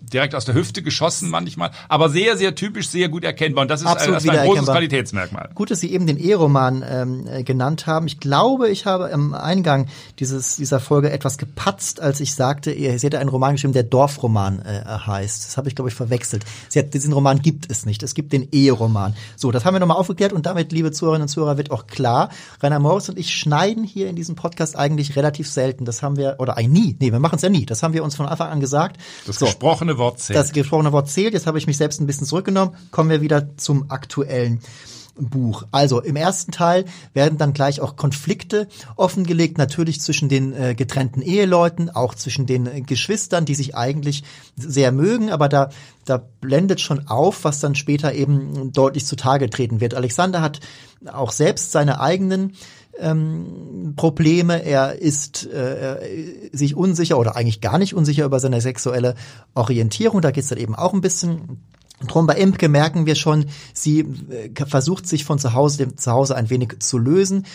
direkt 0.00 0.34
aus 0.34 0.44
der 0.44 0.54
Hüfte 0.54 0.82
geschossen 0.82 1.30
manchmal, 1.30 1.70
aber 1.88 2.08
sehr, 2.08 2.36
sehr 2.36 2.54
typisch, 2.54 2.88
sehr 2.88 3.08
gut 3.08 3.24
erkennbar. 3.24 3.62
Und 3.62 3.70
das 3.70 3.82
ist, 3.82 3.86
Absolut 3.86 4.16
das 4.16 4.24
ist 4.24 4.30
ein 4.30 4.46
großes 4.46 4.66
Qualitätsmerkmal. 4.66 5.50
Gut, 5.54 5.70
dass 5.70 5.80
Sie 5.80 5.92
eben 5.92 6.06
den 6.06 6.18
Eheroman 6.18 6.84
ähm, 6.88 7.26
äh, 7.26 7.42
genannt 7.44 7.86
haben. 7.86 8.06
Ich 8.06 8.20
glaube, 8.20 8.68
ich 8.70 8.86
habe 8.86 9.10
im 9.10 9.34
Eingang 9.34 9.86
dieses, 10.18 10.56
dieser 10.56 10.80
Folge 10.80 11.10
etwas 11.10 11.38
gepatzt, 11.38 12.00
als 12.00 12.20
ich 12.20 12.34
sagte, 12.34 12.72
sie 12.72 12.88
hätte 12.88 13.18
einen 13.18 13.28
Roman 13.28 13.52
geschrieben, 13.52 13.74
der 13.74 13.82
Dorfroman 13.82 14.60
äh, 14.60 14.82
heißt. 14.84 15.46
Das 15.46 15.56
habe 15.56 15.68
ich, 15.68 15.74
glaube 15.74 15.90
ich, 15.90 15.94
verwechselt. 15.94 16.44
Sie 16.68 16.78
hat, 16.78 16.94
diesen 16.94 17.12
Roman 17.12 17.42
gibt 17.42 17.70
es 17.70 17.84
nicht. 17.84 18.02
Es 18.02 18.14
gibt 18.14 18.32
den 18.32 18.48
Eheroman. 18.50 19.14
So, 19.36 19.50
das 19.50 19.64
haben 19.64 19.74
wir 19.74 19.80
nochmal 19.80 19.98
aufgeklärt 19.98 20.32
und 20.32 20.46
damit, 20.46 20.72
liebe 20.72 20.90
Zuhörerinnen 20.90 21.24
und 21.24 21.28
Zuhörer, 21.28 21.58
wird 21.58 21.70
auch 21.70 21.86
klar, 21.86 22.30
Rainer 22.62 22.78
Morris 22.78 23.08
und 23.08 23.18
ich 23.18 23.34
schneiden 23.34 23.84
hier 23.84 24.08
in 24.08 24.16
diesem 24.22 24.36
Podcast 24.36 24.76
eigentlich 24.76 25.16
relativ 25.16 25.50
selten. 25.50 25.84
Das 25.84 26.02
haben 26.02 26.16
wir, 26.16 26.36
oder 26.38 26.56
eigentlich 26.56 26.84
nie. 26.84 26.96
Nee, 27.00 27.12
wir 27.12 27.18
machen 27.18 27.36
es 27.36 27.42
ja 27.42 27.48
nie. 27.48 27.66
Das 27.66 27.82
haben 27.82 27.94
wir 27.94 28.04
uns 28.04 28.14
von 28.14 28.26
Anfang 28.26 28.50
an 28.50 28.60
gesagt. 28.60 28.98
Das 29.26 29.38
so, 29.38 29.46
gesprochene 29.46 29.98
Wort 29.98 30.20
zählt. 30.20 30.38
Das 30.38 30.52
gesprochene 30.52 30.92
Wort 30.92 31.10
zählt. 31.10 31.34
Jetzt 31.34 31.46
habe 31.46 31.58
ich 31.58 31.66
mich 31.66 31.76
selbst 31.76 32.00
ein 32.00 32.06
bisschen 32.06 32.26
zurückgenommen. 32.26 32.74
Kommen 32.90 33.10
wir 33.10 33.20
wieder 33.20 33.56
zum 33.56 33.90
aktuellen. 33.90 34.60
Buch. 35.14 35.64
Also 35.72 36.00
im 36.00 36.16
ersten 36.16 36.52
Teil 36.52 36.86
werden 37.12 37.36
dann 37.36 37.52
gleich 37.52 37.80
auch 37.80 37.96
Konflikte 37.96 38.66
offengelegt, 38.96 39.58
natürlich 39.58 40.00
zwischen 40.00 40.28
den 40.28 40.54
äh, 40.54 40.74
getrennten 40.74 41.20
Eheleuten, 41.20 41.90
auch 41.90 42.14
zwischen 42.14 42.46
den 42.46 42.66
äh, 42.66 42.80
Geschwistern, 42.80 43.44
die 43.44 43.54
sich 43.54 43.76
eigentlich 43.76 44.24
sehr 44.56 44.90
mögen, 44.90 45.30
aber 45.30 45.48
da, 45.48 45.68
da 46.06 46.16
blendet 46.40 46.80
schon 46.80 47.08
auf, 47.08 47.44
was 47.44 47.60
dann 47.60 47.74
später 47.74 48.14
eben 48.14 48.72
deutlich 48.72 49.04
zutage 49.04 49.50
treten 49.50 49.80
wird. 49.80 49.94
Alexander 49.94 50.40
hat 50.40 50.60
auch 51.12 51.32
selbst 51.32 51.72
seine 51.72 52.00
eigenen 52.00 52.54
ähm, 52.98 53.94
Probleme. 53.96 54.64
Er 54.64 55.00
ist 55.00 55.46
äh, 55.46 56.48
sich 56.52 56.76
unsicher 56.76 57.18
oder 57.18 57.36
eigentlich 57.36 57.60
gar 57.60 57.78
nicht 57.78 57.94
unsicher 57.94 58.24
über 58.24 58.40
seine 58.40 58.60
sexuelle 58.60 59.14
Orientierung. 59.54 60.20
Da 60.20 60.30
geht 60.30 60.44
es 60.44 60.50
dann 60.50 60.58
eben 60.58 60.74
auch 60.74 60.92
ein 60.92 61.00
bisschen 61.00 61.62
Drum 62.06 62.26
bei 62.26 62.34
Imke 62.34 62.68
merken 62.68 63.06
wir 63.06 63.14
schon, 63.14 63.46
sie 63.72 64.00
äh, 64.00 64.66
versucht 64.66 65.06
sich 65.06 65.24
von 65.24 65.38
zu 65.38 65.52
Hause, 65.52 65.78
dem 65.78 65.96
Zuhause 65.96 66.34
ein 66.34 66.50
wenig 66.50 66.80
zu 66.80 66.98
lösen. 66.98 67.46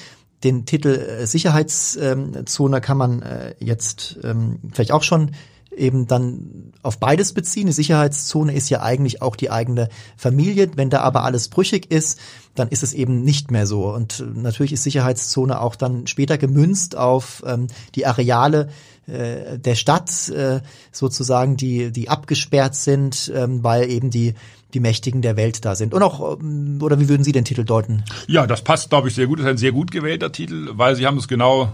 Den 0.43 0.65
Titel 0.65 0.89
äh, 0.89 1.25
Sicherheitszone 1.25 2.81
kann 2.81 2.97
man 2.97 3.21
äh, 3.21 3.55
jetzt 3.59 4.19
ähm, 4.23 4.59
vielleicht 4.71 4.91
auch 4.91 5.03
schon 5.03 5.31
eben 5.77 6.07
dann 6.07 6.73
auf 6.83 6.99
beides 6.99 7.33
beziehen. 7.33 7.67
Die 7.67 7.73
Sicherheitszone 7.73 8.53
ist 8.53 8.69
ja 8.69 8.81
eigentlich 8.81 9.21
auch 9.21 9.35
die 9.35 9.51
eigene 9.51 9.89
Familie. 10.15 10.69
Wenn 10.75 10.89
da 10.89 11.01
aber 11.01 11.23
alles 11.23 11.47
brüchig 11.49 11.91
ist, 11.91 12.19
dann 12.55 12.69
ist 12.69 12.83
es 12.83 12.93
eben 12.93 13.21
nicht 13.21 13.51
mehr 13.51 13.67
so. 13.67 13.93
Und 13.93 14.23
natürlich 14.35 14.73
ist 14.73 14.83
Sicherheitszone 14.83 15.61
auch 15.61 15.75
dann 15.75 16.07
später 16.07 16.37
gemünzt 16.37 16.97
auf 16.97 17.43
ähm, 17.45 17.67
die 17.95 18.05
Areale 18.05 18.69
äh, 19.07 19.57
der 19.57 19.75
Stadt 19.75 20.29
äh, 20.29 20.61
sozusagen, 20.91 21.57
die, 21.57 21.91
die 21.91 22.09
abgesperrt 22.09 22.75
sind, 22.75 23.31
ähm, 23.35 23.63
weil 23.63 23.89
eben 23.89 24.09
die 24.09 24.33
die 24.73 24.79
Mächtigen 24.79 25.21
der 25.21 25.37
Welt 25.37 25.63
da 25.65 25.75
sind. 25.75 25.93
Und 25.93 26.03
auch, 26.03 26.39
ähm, 26.39 26.79
oder 26.81 26.99
wie 26.99 27.07
würden 27.07 27.23
Sie 27.23 27.31
den 27.31 27.45
Titel 27.45 27.63
deuten? 27.63 28.03
Ja, 28.27 28.45
das 28.47 28.61
passt, 28.61 28.89
glaube 28.89 29.07
ich, 29.07 29.15
sehr 29.15 29.27
gut. 29.27 29.39
Das 29.39 29.45
ist 29.45 29.51
ein 29.51 29.57
sehr 29.57 29.71
gut 29.71 29.91
gewählter 29.91 30.31
Titel, 30.31 30.69
weil 30.73 30.95
Sie 30.95 31.07
haben 31.07 31.17
es 31.17 31.27
genau 31.27 31.63
äh, 31.63 31.67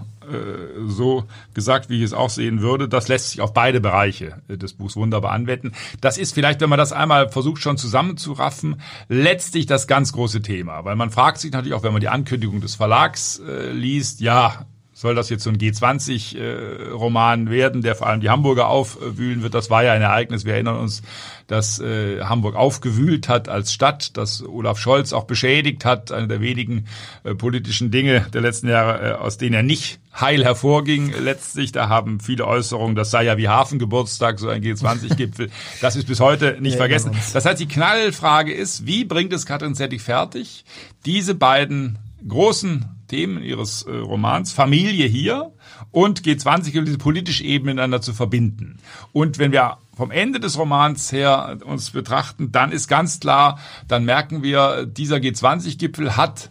so 0.88 1.26
gesagt, 1.54 1.90
wie 1.90 1.98
ich 1.98 2.04
es 2.04 2.14
auch 2.14 2.30
sehen 2.30 2.62
würde. 2.62 2.88
Das 2.88 3.08
lässt 3.08 3.32
sich 3.32 3.42
auf 3.42 3.54
beide 3.54 3.82
Bereiche 3.82 4.42
äh, 4.48 4.58
des 4.58 4.74
Buchs 4.74 4.96
wunderbar 4.96 5.32
anwenden. 5.32 5.74
Das 6.02 6.18
ist 6.18 6.34
vielleicht, 6.34 6.62
wenn 6.62 6.70
man 6.70 6.80
das 6.80 6.94
einmal 6.94 7.30
versucht 7.30 7.62
schon 7.62 7.78
zusammenzuraffen, 7.78 8.82
letztlich 9.10 9.66
das 9.66 9.88
ganz 9.88 10.14
große 10.14 10.42
Thema. 10.42 10.86
Weil 10.86 10.96
man 10.96 11.10
fragt 11.10 11.40
sich 11.40 11.52
natürlich 11.52 11.74
auch, 11.74 11.84
wenn 11.84 11.94
man 11.94 12.02
die 12.02 12.10
Ankündigung 12.10 12.62
des 12.62 12.76
Verlags 12.76 13.40
äh, 13.40 13.72
liest, 13.72 14.22
ja, 14.22 14.66
soll 14.94 15.16
das 15.16 15.30
jetzt 15.30 15.44
so 15.44 15.50
ein 15.50 15.58
G20-Roman 15.58 17.48
äh, 17.48 17.50
werden, 17.50 17.82
der 17.82 17.96
vor 17.96 18.08
allem 18.08 18.22
die 18.22 18.30
Hamburger 18.30 18.68
aufwühlen 18.68 19.42
wird. 19.42 19.54
Das 19.56 19.70
war 19.70 19.84
ja 19.84 19.94
ein 19.94 20.02
Ereignis. 20.02 20.46
Wir 20.46 20.54
erinnern 20.54 20.78
uns, 20.78 21.02
dass 21.48 21.80
äh, 21.80 22.22
Hamburg 22.22 22.56
aufgewühlt 22.56 23.28
hat 23.28 23.50
als 23.50 23.74
Stadt, 23.74 24.16
dass 24.18 24.44
Olaf 24.44 24.78
Scholz 24.78 25.12
auch 25.12 25.26
beschädigt 25.26 25.84
hat, 25.84 26.12
eine 26.12 26.28
der 26.28 26.42
wenigen 26.42 26.86
äh, 27.24 27.34
politischen 27.34 27.90
Dinge 27.90 28.28
der 28.34 28.42
letzten 28.42 28.70
Jahre, 28.70 29.02
äh, 29.02 29.14
aus 29.14 29.38
denen 29.38 29.56
er 29.56 29.64
nicht 29.64 30.00
heil 30.20 30.44
hervorging. 30.44 31.12
Letztlich, 31.20 31.72
da 31.72 31.90
haben 31.90 32.20
viele 32.20 32.46
Äußerungen, 32.46 32.96
das 32.96 33.10
sei 33.10 33.24
ja 33.24 33.38
wie 33.38 33.48
Hafengeburtstag, 33.48 34.40
so 34.40 34.48
ein 34.50 34.62
G20-Gipfel. 34.62 35.50
Das 35.82 35.96
ist 35.96 36.08
bis 36.08 36.20
heute 36.20 36.58
nicht 36.62 36.74
ja, 36.74 36.78
vergessen. 36.78 37.12
Das 37.34 37.46
heißt, 37.46 37.60
die 37.60 37.68
Knallfrage 37.68 38.54
ist, 38.54 38.86
wie 38.86 39.06
bringt 39.06 39.34
es 39.34 39.46
Katrin 39.46 39.76
Zettig 39.76 40.02
fertig, 40.02 40.64
diese 41.06 41.36
beiden 41.36 41.98
großen 42.28 42.86
Themen 43.08 43.44
ihres 43.44 43.84
äh, 43.84 43.92
Romans, 43.92 44.54
Familie 44.54 45.06
hier 45.08 45.52
und 45.92 46.22
G20 46.22 46.80
und 46.80 46.86
diese 46.86 46.98
politische 46.98 47.44
Ebene 47.44 47.74
miteinander 47.74 48.02
zu 48.02 48.14
verbinden. 48.14 48.80
Und 49.12 49.38
wenn 49.38 49.52
wir 49.52 49.78
vom 49.96 50.10
Ende 50.10 50.40
des 50.40 50.58
Romans 50.58 51.12
her 51.12 51.60
uns 51.66 51.92
betrachten, 51.92 52.52
dann 52.52 52.72
ist 52.72 52.88
ganz 52.88 53.20
klar, 53.20 53.60
dann 53.88 54.06
merken 54.06 54.42
wir, 54.42 54.86
dieser 54.86 55.18
G20-Gipfel 55.18 56.18
hat 56.18 56.50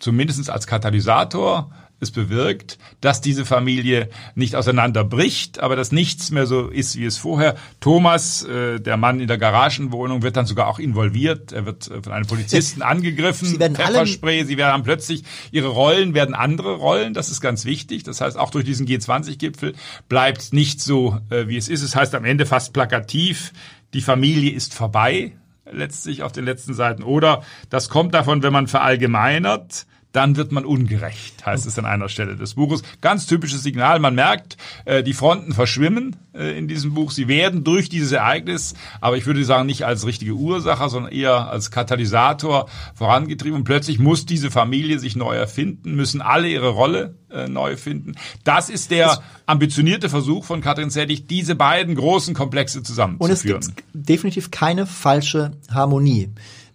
zumindest 0.00 0.50
als 0.50 0.66
Katalysator 0.66 1.70
es 2.00 2.10
bewirkt, 2.10 2.78
dass 3.00 3.20
diese 3.20 3.44
Familie 3.44 4.08
nicht 4.34 4.56
auseinanderbricht, 4.56 5.60
aber 5.60 5.76
dass 5.76 5.92
nichts 5.92 6.30
mehr 6.30 6.46
so 6.46 6.68
ist, 6.68 6.96
wie 6.96 7.04
es 7.04 7.18
vorher. 7.18 7.56
Thomas, 7.80 8.44
äh, 8.44 8.80
der 8.80 8.96
Mann 8.96 9.20
in 9.20 9.28
der 9.28 9.38
Garagenwohnung, 9.38 10.22
wird 10.22 10.36
dann 10.36 10.46
sogar 10.46 10.68
auch 10.68 10.78
involviert. 10.78 11.52
Er 11.52 11.66
wird 11.66 11.90
äh, 11.90 12.02
von 12.02 12.12
einem 12.12 12.26
Polizisten 12.26 12.82
angegriffen, 12.82 13.48
Sie 13.48 13.58
werden 13.58 13.76
Pfefferspray. 13.76 14.44
Sie 14.44 14.56
werden 14.56 14.82
plötzlich, 14.82 15.24
ihre 15.50 15.68
Rollen 15.68 16.14
werden 16.14 16.34
andere 16.34 16.74
Rollen. 16.74 17.14
Das 17.14 17.30
ist 17.30 17.40
ganz 17.40 17.64
wichtig. 17.64 18.02
Das 18.02 18.20
heißt, 18.20 18.36
auch 18.36 18.50
durch 18.50 18.64
diesen 18.64 18.86
G20-Gipfel 18.86 19.74
bleibt 20.08 20.52
nicht 20.52 20.80
so, 20.80 21.18
äh, 21.30 21.48
wie 21.48 21.56
es 21.56 21.68
ist. 21.68 21.82
Es 21.82 21.96
heißt 21.96 22.14
am 22.14 22.24
Ende 22.24 22.46
fast 22.46 22.72
plakativ, 22.72 23.52
die 23.94 24.02
Familie 24.02 24.52
ist 24.52 24.74
vorbei 24.74 25.32
letztlich 25.70 26.22
auf 26.22 26.32
den 26.32 26.44
letzten 26.44 26.74
Seiten. 26.74 27.02
Oder 27.02 27.42
das 27.70 27.88
kommt 27.88 28.14
davon, 28.14 28.42
wenn 28.42 28.52
man 28.52 28.66
verallgemeinert, 28.66 29.86
dann 30.14 30.36
wird 30.36 30.52
man 30.52 30.64
ungerecht, 30.64 31.44
heißt 31.44 31.66
es 31.66 31.76
an 31.76 31.86
einer 31.86 32.08
Stelle 32.08 32.36
des 32.36 32.54
Buches. 32.54 32.84
Ganz 33.00 33.26
typisches 33.26 33.64
Signal. 33.64 33.98
Man 33.98 34.14
merkt, 34.14 34.56
äh, 34.84 35.02
die 35.02 35.12
Fronten 35.12 35.52
verschwimmen 35.52 36.14
äh, 36.32 36.56
in 36.56 36.68
diesem 36.68 36.94
Buch. 36.94 37.10
Sie 37.10 37.26
werden 37.26 37.64
durch 37.64 37.88
dieses 37.88 38.12
Ereignis, 38.12 38.74
aber 39.00 39.16
ich 39.16 39.26
würde 39.26 39.44
sagen, 39.44 39.66
nicht 39.66 39.84
als 39.84 40.06
richtige 40.06 40.34
Ursache, 40.34 40.88
sondern 40.88 41.10
eher 41.10 41.50
als 41.50 41.72
Katalysator 41.72 42.68
vorangetrieben. 42.94 43.58
Und 43.58 43.64
plötzlich 43.64 43.98
muss 43.98 44.24
diese 44.24 44.52
Familie 44.52 45.00
sich 45.00 45.16
neu 45.16 45.34
erfinden, 45.34 45.96
müssen 45.96 46.22
alle 46.22 46.46
ihre 46.48 46.68
Rolle 46.68 47.16
äh, 47.30 47.48
neu 47.48 47.76
finden. 47.76 48.14
Das 48.44 48.70
ist 48.70 48.92
der 48.92 49.20
ambitionierte 49.46 50.08
Versuch 50.08 50.44
von 50.44 50.60
Katrin 50.60 50.90
Zedig, 50.90 51.26
diese 51.26 51.56
beiden 51.56 51.96
großen 51.96 52.34
Komplexe 52.34 52.84
zusammenzuführen. 52.84 53.56
Und 53.56 53.62
es 53.62 53.74
gibt 53.74 53.84
definitiv 53.92 54.52
keine 54.52 54.86
falsche 54.86 55.56
Harmonie. 55.72 56.30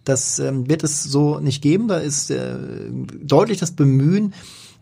Das 0.09 0.39
ähm, 0.39 0.67
wird 0.67 0.83
es 0.83 1.03
so 1.03 1.39
nicht 1.39 1.61
geben. 1.61 1.87
Da 1.87 1.99
ist 1.99 2.31
äh, 2.31 2.55
deutlich 3.21 3.59
das 3.59 3.71
Bemühen, 3.71 4.33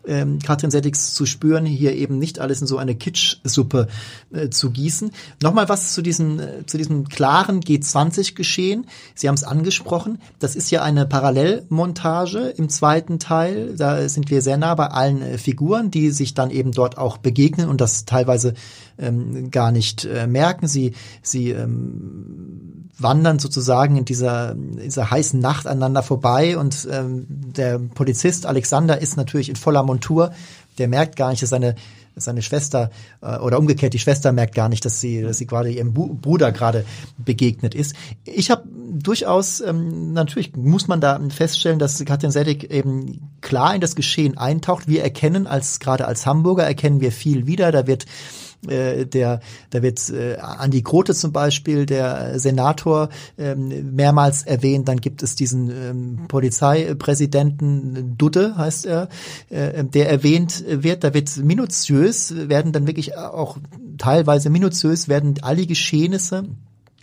ähm, 0.08 0.38
Katrin 0.40 0.70
Settix 0.70 1.14
zu 1.14 1.26
spüren, 1.26 1.66
hier 1.66 1.94
eben 1.94 2.18
nicht 2.18 2.40
alles 2.40 2.60
in 2.60 2.66
so 2.66 2.78
eine 2.78 2.94
Kitschsuppe 2.94 3.88
äh, 4.32 4.48
zu 4.48 4.70
gießen. 4.70 5.12
Nochmal 5.42 5.68
was 5.68 5.94
zu 5.94 6.02
diesem, 6.02 6.40
äh, 6.40 6.66
zu 6.66 6.78
diesem 6.78 7.08
klaren 7.08 7.60
G20-Geschehen. 7.60 8.86
Sie 9.14 9.28
haben 9.28 9.34
es 9.34 9.44
angesprochen. 9.44 10.20
Das 10.38 10.56
ist 10.56 10.70
ja 10.70 10.82
eine 10.82 11.06
Parallelmontage 11.06 12.54
im 12.56 12.68
zweiten 12.68 13.18
Teil. 13.18 13.74
Da 13.76 14.08
sind 14.08 14.30
wir 14.30 14.42
sehr 14.42 14.56
nah 14.56 14.74
bei 14.74 14.86
allen 14.86 15.22
äh, 15.22 15.38
Figuren, 15.38 15.90
die 15.90 16.10
sich 16.10 16.34
dann 16.34 16.50
eben 16.50 16.72
dort 16.72 16.98
auch 16.98 17.18
begegnen 17.18 17.68
und 17.68 17.80
das 17.80 18.04
teilweise 18.04 18.54
ähm, 18.98 19.50
gar 19.50 19.70
nicht 19.70 20.04
äh, 20.04 20.26
merken. 20.26 20.66
Sie, 20.66 20.92
sie 21.22 21.50
ähm, 21.50 22.88
wandern 22.98 23.38
sozusagen 23.38 23.96
in 23.96 24.04
dieser, 24.04 24.54
dieser 24.54 25.10
heißen 25.10 25.38
Nacht 25.38 25.66
aneinander 25.66 26.02
vorbei 26.02 26.58
und 26.58 26.88
ähm, 26.90 27.26
der 27.28 27.78
Polizist 27.78 28.44
Alexander 28.44 29.00
ist 29.00 29.16
natürlich 29.16 29.48
in 29.48 29.56
voller 29.56 29.84
Montur. 29.98 30.32
Der 30.78 30.88
merkt 30.88 31.16
gar 31.16 31.30
nicht, 31.30 31.42
dass 31.42 31.50
seine 31.50 31.74
seine 32.20 32.42
Schwester 32.42 32.90
äh, 33.20 33.36
oder 33.38 33.60
umgekehrt 33.60 33.94
die 33.94 34.00
Schwester 34.00 34.32
merkt 34.32 34.52
gar 34.52 34.68
nicht, 34.68 34.84
dass 34.84 35.00
sie 35.00 35.22
dass 35.22 35.38
sie 35.38 35.46
gerade 35.46 35.70
ihrem 35.70 35.94
Bruder 35.94 36.50
gerade 36.50 36.84
begegnet 37.16 37.76
ist. 37.76 37.94
Ich 38.24 38.50
habe 38.50 38.64
durchaus 38.66 39.60
ähm, 39.60 40.14
natürlich 40.14 40.56
muss 40.56 40.88
man 40.88 41.00
da 41.00 41.20
feststellen, 41.30 41.78
dass 41.78 42.04
Katrin 42.04 42.32
Sedek 42.32 42.72
eben 42.72 43.30
klar 43.40 43.72
in 43.72 43.80
das 43.80 43.94
Geschehen 43.94 44.36
eintaucht. 44.36 44.88
Wir 44.88 45.04
erkennen 45.04 45.46
als 45.46 45.78
gerade 45.78 46.08
als 46.08 46.26
Hamburger 46.26 46.64
erkennen 46.64 47.00
wir 47.00 47.12
viel 47.12 47.46
wieder. 47.46 47.70
Da 47.70 47.86
wird 47.86 48.06
äh, 48.66 49.06
der, 49.06 49.40
da 49.70 49.82
wird 49.82 50.10
äh, 50.10 50.36
Andi 50.36 50.82
Grote 50.82 51.14
zum 51.14 51.32
Beispiel, 51.32 51.86
der 51.86 52.38
Senator, 52.38 53.08
ähm, 53.38 53.94
mehrmals 53.94 54.42
erwähnt. 54.42 54.88
Dann 54.88 55.00
gibt 55.00 55.22
es 55.22 55.36
diesen 55.36 55.70
ähm, 55.70 56.18
Polizeipräsidenten 56.28 58.16
Dudde, 58.18 58.56
heißt 58.56 58.86
er, 58.86 59.08
äh, 59.50 59.84
der 59.84 60.10
erwähnt 60.10 60.64
wird. 60.66 61.04
Da 61.04 61.14
wird 61.14 61.36
minutiös, 61.36 62.34
werden 62.48 62.72
dann 62.72 62.86
wirklich 62.86 63.16
auch 63.16 63.58
teilweise 63.98 64.50
minutiös 64.50 65.08
werden 65.08 65.34
alle 65.42 65.66
Geschehnisse 65.66 66.44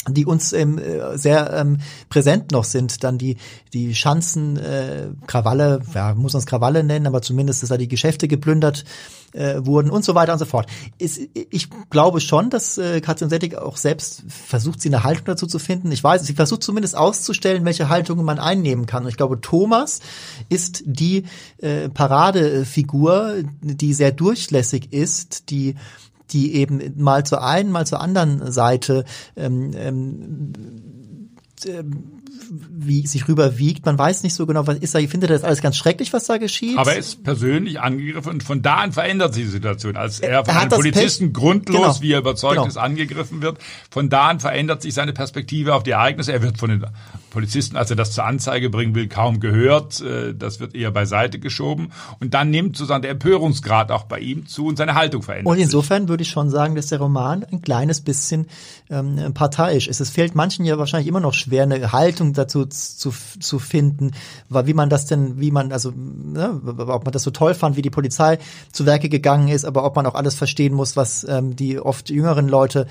die 0.10 0.26
uns 0.26 0.54
ähm, 0.54 0.80
sehr 1.16 1.52
ähm, 1.54 1.78
präsent 2.10 2.52
noch 2.52 2.64
sind, 2.64 3.04
dann 3.04 3.18
die 3.18 3.38
die 3.76 3.94
Schanzen, 3.94 4.58
äh, 4.58 5.10
Krawalle, 5.28 5.82
ja, 5.94 6.14
muss 6.16 6.34
man 6.34 6.40
es 6.40 6.46
Krawalle 6.46 6.84
nennen, 6.84 7.08
aber 7.08 7.22
zumindest, 7.22 7.62
dass 7.62 7.70
da 7.70 7.78
die 7.78 7.90
Geschäfte 7.90 8.30
geplündert 8.30 8.86
äh, 9.34 9.66
wurden 9.66 9.90
und 9.90 10.06
so 10.06 10.16
weiter 10.16 10.32
und 10.32 10.40
so 10.40 10.46
fort. 10.46 10.68
Ist, 10.98 11.20
ich 11.34 11.68
glaube 11.90 12.22
schon, 12.22 12.50
dass 12.50 12.78
äh, 12.78 13.02
Katrin 13.02 13.30
Settig 13.30 13.58
auch 13.58 13.76
selbst 13.76 14.24
versucht, 14.28 14.82
sie 14.82 14.90
eine 14.90 15.04
Haltung 15.04 15.26
dazu 15.26 15.46
zu 15.46 15.60
finden. 15.60 15.92
Ich 15.92 16.04
weiß, 16.04 16.24
sie 16.24 16.34
versucht 16.34 16.64
zumindest 16.64 16.96
auszustellen, 16.96 17.66
welche 17.66 17.90
Haltungen 17.90 18.26
man 18.26 18.40
einnehmen 18.40 18.86
kann. 18.86 19.04
Und 19.04 19.10
ich 19.10 19.18
glaube, 19.18 19.42
Thomas 19.42 20.00
ist 20.48 20.84
die 20.86 21.26
äh, 21.58 21.90
Paradefigur, 21.90 23.44
die 23.62 23.94
sehr 23.94 24.14
durchlässig 24.14 24.94
ist, 24.94 25.50
die 25.50 25.76
die 26.32 26.56
eben 26.56 26.94
mal 26.98 27.26
zur 27.26 27.44
einen, 27.44 27.72
mal 27.72 27.86
zur 27.86 28.02
anderen 28.02 28.52
Seite 28.52 29.06
ähm, 29.36 29.72
ähm, 29.74 30.54
wie 32.50 33.08
sich 33.08 33.28
rüberwiegt. 33.28 33.86
Man 33.86 33.98
weiß 33.98 34.24
nicht 34.24 34.34
so 34.34 34.46
genau, 34.46 34.68
was 34.68 34.78
ist 34.78 34.94
da. 34.94 35.00
Ich 35.00 35.10
finde 35.10 35.28
das 35.28 35.44
alles 35.44 35.62
ganz 35.62 35.78
schrecklich, 35.78 36.14
was 36.14 36.26
da 36.26 36.38
geschieht. 36.38 36.78
Aber 36.78 36.94
er 36.94 37.00
ist 37.00 37.24
persönlich 37.24 37.80
angegriffen 37.80 38.30
und 38.30 38.44
von 38.44 38.62
da 38.62 38.76
an 38.76 38.92
verändert 38.92 39.34
sich 39.34 39.46
die 39.46 39.50
Situation. 39.50 39.96
Als 39.96 40.20
er 40.20 40.46
von 40.46 40.54
er 40.54 40.62
einem 40.62 40.70
Polizisten 40.70 41.34
grundlos, 41.34 41.78
genau. 41.80 42.02
wie 42.02 42.12
er 42.12 42.20
überzeugt 42.20 42.56
genau. 42.56 42.68
ist, 42.68 42.78
angegriffen 42.78 43.42
wird, 43.42 43.58
von 43.90 44.10
da 44.10 44.28
an 44.28 44.40
verändert 44.40 44.82
sich 44.82 44.94
seine 44.94 45.14
Perspektive 45.14 45.74
auf 45.74 45.84
die 45.84 45.92
Ereignisse. 45.92 46.34
Er 46.34 46.42
wird 46.42 46.58
von 46.58 46.70
den 46.70 46.86
Polizisten, 47.36 47.76
als 47.76 47.90
er 47.90 47.98
das 47.98 48.14
zur 48.14 48.24
Anzeige 48.24 48.70
bringen 48.70 48.96
will, 48.96 49.10
kaum 49.10 49.42
gehört. 49.42 50.00
Äh, 50.02 50.34
das 50.34 50.62
wird 50.62 50.74
eher 50.74 50.90
beiseite 50.90 51.38
geschoben. 51.38 51.92
Und 52.22 52.34
dann 52.34 52.50
nimmt 52.50 52.78
sozusagen 52.78 53.02
der 53.02 53.12
Empörungsgrad 53.12 53.92
auch 53.92 54.04
bei 54.04 54.20
ihm 54.20 54.48
zu 54.48 54.66
und 54.66 54.78
seine 54.78 54.96
Haltung 54.96 55.22
verändert 55.22 55.52
Und 55.52 55.60
insofern 55.60 56.04
sich. 56.04 56.10
würde 56.10 56.24
ich 56.24 56.30
schon 56.30 56.50
sagen, 56.50 56.76
dass 56.76 56.88
der 56.88 57.00
Roman 57.00 57.44
ein 57.44 57.62
kleines 57.62 58.00
bisschen 58.00 58.48
ähm, 58.90 59.34
parteiisch 59.34 59.88
ist. 59.88 60.00
Es 60.00 60.10
fehlt 60.10 60.34
manchen 60.34 60.64
ja 60.64 60.78
wahrscheinlich 60.78 61.10
immer 61.10 61.20
noch 61.20 61.34
schwer, 61.34 61.64
eine 61.64 61.92
Haltung 61.92 62.32
dazu 62.32 62.66
zu, 62.66 63.12
zu 63.12 63.60
finden, 63.60 64.12
weil 64.48 64.66
wie 64.66 64.74
man 64.74 64.90
das 64.90 65.06
denn, 65.06 65.40
wie 65.40 65.52
man, 65.52 65.74
also 65.74 65.92
ne, 65.92 66.62
ob 66.66 67.04
man 67.04 67.12
das 67.12 67.24
so 67.24 67.32
toll 67.32 67.54
fand, 67.54 67.76
wie 67.76 67.82
die 67.82 67.90
Polizei 67.90 68.40
zu 68.72 68.86
Werke 68.86 69.10
gegangen 69.10 69.50
ist, 69.50 69.66
aber 69.66 69.84
ob 69.84 69.98
man 69.98 70.06
auch 70.06 70.16
alles 70.16 70.36
verstehen 70.36 70.74
muss, 70.74 70.96
was 70.96 71.26
ähm, 71.28 71.58
die 71.58 71.80
oft 71.80 72.10
jüngeren 72.10 72.48
Leute 72.48 72.88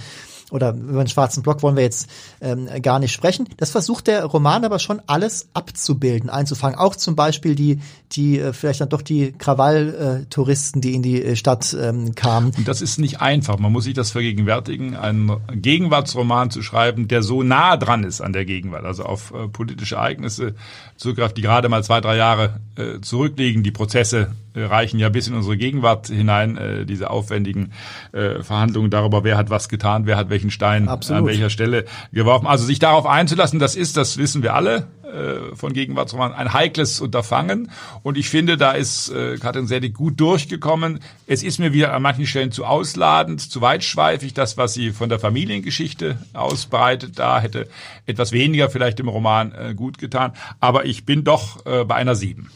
oder 0.50 0.74
über 0.74 1.02
den 1.02 1.08
schwarzen 1.08 1.42
Block 1.42 1.62
wollen 1.62 1.76
wir 1.76 1.82
jetzt 1.82 2.08
ähm, 2.40 2.68
gar 2.82 2.98
nicht 2.98 3.12
sprechen. 3.12 3.48
Das 3.56 3.70
versucht 3.70 4.06
der 4.06 4.24
Roman 4.24 4.64
aber 4.64 4.78
schon 4.78 5.00
alles 5.06 5.48
abzubilden, 5.54 6.30
einzufangen. 6.30 6.78
Auch 6.78 6.96
zum 6.96 7.16
Beispiel 7.16 7.54
die, 7.54 7.80
die 8.12 8.38
äh, 8.38 8.52
vielleicht 8.52 8.80
dann 8.80 8.88
doch 8.88 9.02
die 9.02 9.32
Krawall-Touristen, 9.32 10.80
die 10.80 10.94
in 10.94 11.02
die 11.02 11.22
äh, 11.22 11.36
Stadt 11.36 11.74
ähm, 11.80 12.14
kamen. 12.14 12.52
Und 12.56 12.68
das 12.68 12.82
ist 12.82 12.98
nicht 12.98 13.20
einfach. 13.20 13.58
Man 13.58 13.72
muss 13.72 13.84
sich 13.84 13.94
das 13.94 14.10
vergegenwärtigen, 14.10 14.96
einen 14.96 15.32
Gegenwartsroman 15.52 16.50
zu 16.50 16.62
schreiben, 16.62 17.08
der 17.08 17.22
so 17.22 17.42
nah 17.42 17.76
dran 17.76 18.04
ist 18.04 18.20
an 18.20 18.32
der 18.32 18.44
Gegenwart, 18.44 18.84
also 18.84 19.04
auf 19.04 19.32
äh, 19.32 19.48
politische 19.48 19.96
Ereignisse 19.96 20.54
zurückgreift, 20.96 21.36
die 21.36 21.42
gerade 21.42 21.68
mal 21.68 21.82
zwei, 21.82 22.00
drei 22.00 22.16
Jahre 22.16 22.60
äh, 22.76 23.00
zurückliegen. 23.00 23.62
Die 23.62 23.72
Prozesse 23.72 24.32
reichen 24.54 24.99
ja 24.99 25.08
bis 25.08 25.28
in 25.28 25.34
unsere 25.34 25.56
Gegenwart 25.56 26.08
hinein, 26.08 26.56
äh, 26.56 26.87
diese 26.87 27.11
aufwendigen 27.11 27.73
äh, 28.12 28.42
Verhandlungen 28.42 28.90
darüber, 28.90 29.25
wer 29.25 29.37
hat 29.37 29.50
was 29.50 29.68
getan, 29.68 30.06
wer 30.06 30.16
hat 30.16 30.30
welchen 30.30 30.50
Stein 30.50 30.88
Absolut. 30.88 31.23
an 31.23 31.26
welcher 31.26 31.50
Stelle 31.50 31.84
geworfen. 32.12 32.46
Also 32.46 32.64
sich 32.64 32.78
darauf 32.78 33.06
einzulassen, 33.06 33.58
das 33.58 33.76
ist, 33.76 33.96
das 33.96 34.16
wissen 34.18 34.42
wir 34.42 34.54
alle, 34.54 34.87
äh, 35.14 35.54
von 35.54 35.73
Gegenwartsroman 35.73 36.32
ein 36.32 36.52
heikles 36.52 37.00
Unterfangen. 37.00 37.70
Und 38.02 38.18
ich 38.18 38.28
finde, 38.28 38.56
da 38.56 38.73
ist 38.73 39.11
äh, 39.11 39.37
Katrin 39.38 39.66
Sedig 39.66 39.94
gut 39.94 40.18
durchgekommen. 40.18 41.00
Es 41.26 41.42
ist 41.42 41.58
mir 41.58 41.73
wieder 41.73 41.92
an 41.92 42.02
manchen 42.02 42.26
Stellen 42.26 42.50
zu 42.50 42.64
ausladend, 42.64 43.40
zu 43.40 43.61
weitschweifig, 43.61 44.34
das, 44.34 44.56
was 44.56 44.75
sie 44.75 44.90
von 44.90 45.08
der 45.08 45.20
Familiengeschichte 45.20 46.18
ausbreitet. 46.32 47.18
Da 47.18 47.40
hätte 47.40 47.68
etwas 48.06 48.32
weniger 48.32 48.70
vielleicht 48.70 48.99
im 48.99 49.08
Roman 49.08 49.52
äh, 49.52 49.75
gut 49.75 49.99
getan. 49.99 50.32
Aber 50.58 50.84
ich 50.84 51.06
bin 51.06 51.23
doch 51.23 51.64
äh, 51.64 51.84
bei 51.84 51.94
einer 51.94 52.14
Sieben. 52.16 52.50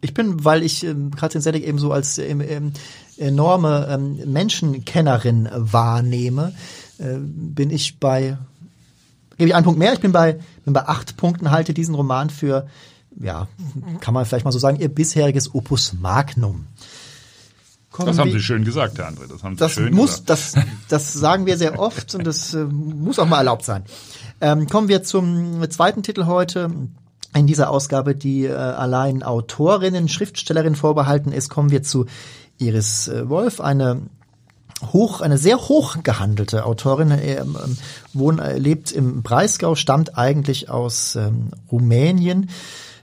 Ich 0.00 0.14
bin, 0.14 0.44
weil 0.44 0.62
ich 0.62 0.84
äh, 0.84 0.94
Katrin 1.16 1.42
Sedek 1.42 1.64
eben 1.64 1.78
so 1.78 1.92
als 1.92 2.18
ähm, 2.18 2.40
ähm, 2.40 2.72
enorme 3.18 3.86
ähm, 3.90 4.32
Menschenkennerin 4.32 5.48
wahrnehme, 5.52 6.54
äh, 6.98 7.16
bin 7.18 7.70
ich 7.70 7.98
bei, 7.98 8.38
gebe 9.36 9.48
ich 9.48 9.54
einen 9.54 9.64
Punkt 9.64 9.78
mehr, 9.78 9.92
ich 9.92 10.00
bin 10.00 10.12
bei, 10.12 10.38
bin 10.64 10.72
bei 10.72 10.86
acht 10.86 11.16
Punkten, 11.16 11.50
halte 11.50 11.74
diesen 11.74 11.94
Roman 11.94 12.30
für, 12.30 12.66
ja, 13.20 13.48
kann 14.00 14.14
man 14.14 14.24
vielleicht 14.24 14.44
mal 14.44 14.52
so 14.52 14.58
sagen, 14.58 14.80
ihr 14.80 14.88
bisheriges 14.88 15.54
Opus 15.54 15.92
Magnum. 15.92 16.66
Kommen 17.90 18.06
das 18.06 18.18
haben 18.18 18.30
Sie 18.30 18.40
schön 18.40 18.64
gesagt, 18.64 18.98
Herr 18.98 19.08
André. 19.08 19.26
Das 19.28 19.42
haben 19.42 19.56
Sie 19.56 19.58
das 19.58 19.72
schön 19.72 19.92
muss, 19.92 20.24
gesagt. 20.24 20.30
Das, 20.30 20.54
das 20.88 21.12
sagen 21.12 21.44
wir 21.44 21.58
sehr 21.58 21.78
oft 21.78 22.14
und 22.14 22.24
das 22.24 22.54
äh, 22.54 22.64
muss 22.64 23.18
auch 23.18 23.26
mal 23.26 23.38
erlaubt 23.38 23.64
sein. 23.64 23.84
Ähm, 24.40 24.68
kommen 24.68 24.88
wir 24.88 25.02
zum 25.02 25.68
zweiten 25.70 26.02
Titel 26.02 26.26
heute. 26.26 26.70
In 27.34 27.46
dieser 27.46 27.70
Ausgabe, 27.70 28.14
die 28.14 28.44
äh, 28.44 28.54
allein 28.54 29.22
Autorinnen, 29.22 30.08
Schriftstellerinnen 30.08 30.74
vorbehalten 30.74 31.32
ist, 31.32 31.48
kommen 31.48 31.70
wir 31.70 31.82
zu 31.82 32.06
Iris 32.58 33.08
äh, 33.08 33.28
Wolf, 33.28 33.60
eine 33.60 34.02
hoch, 34.92 35.20
eine 35.20 35.38
sehr 35.38 35.58
hoch 35.58 35.96
gehandelte 36.02 36.64
Autorin, 36.64 37.10
ähm, 37.10 37.56
wohn, 38.12 38.38
äh, 38.38 38.58
lebt 38.58 38.92
im 38.92 39.22
Breisgau, 39.22 39.74
stammt 39.74 40.16
eigentlich 40.18 40.70
aus 40.70 41.16
ähm, 41.16 41.50
Rumänien, 41.70 42.50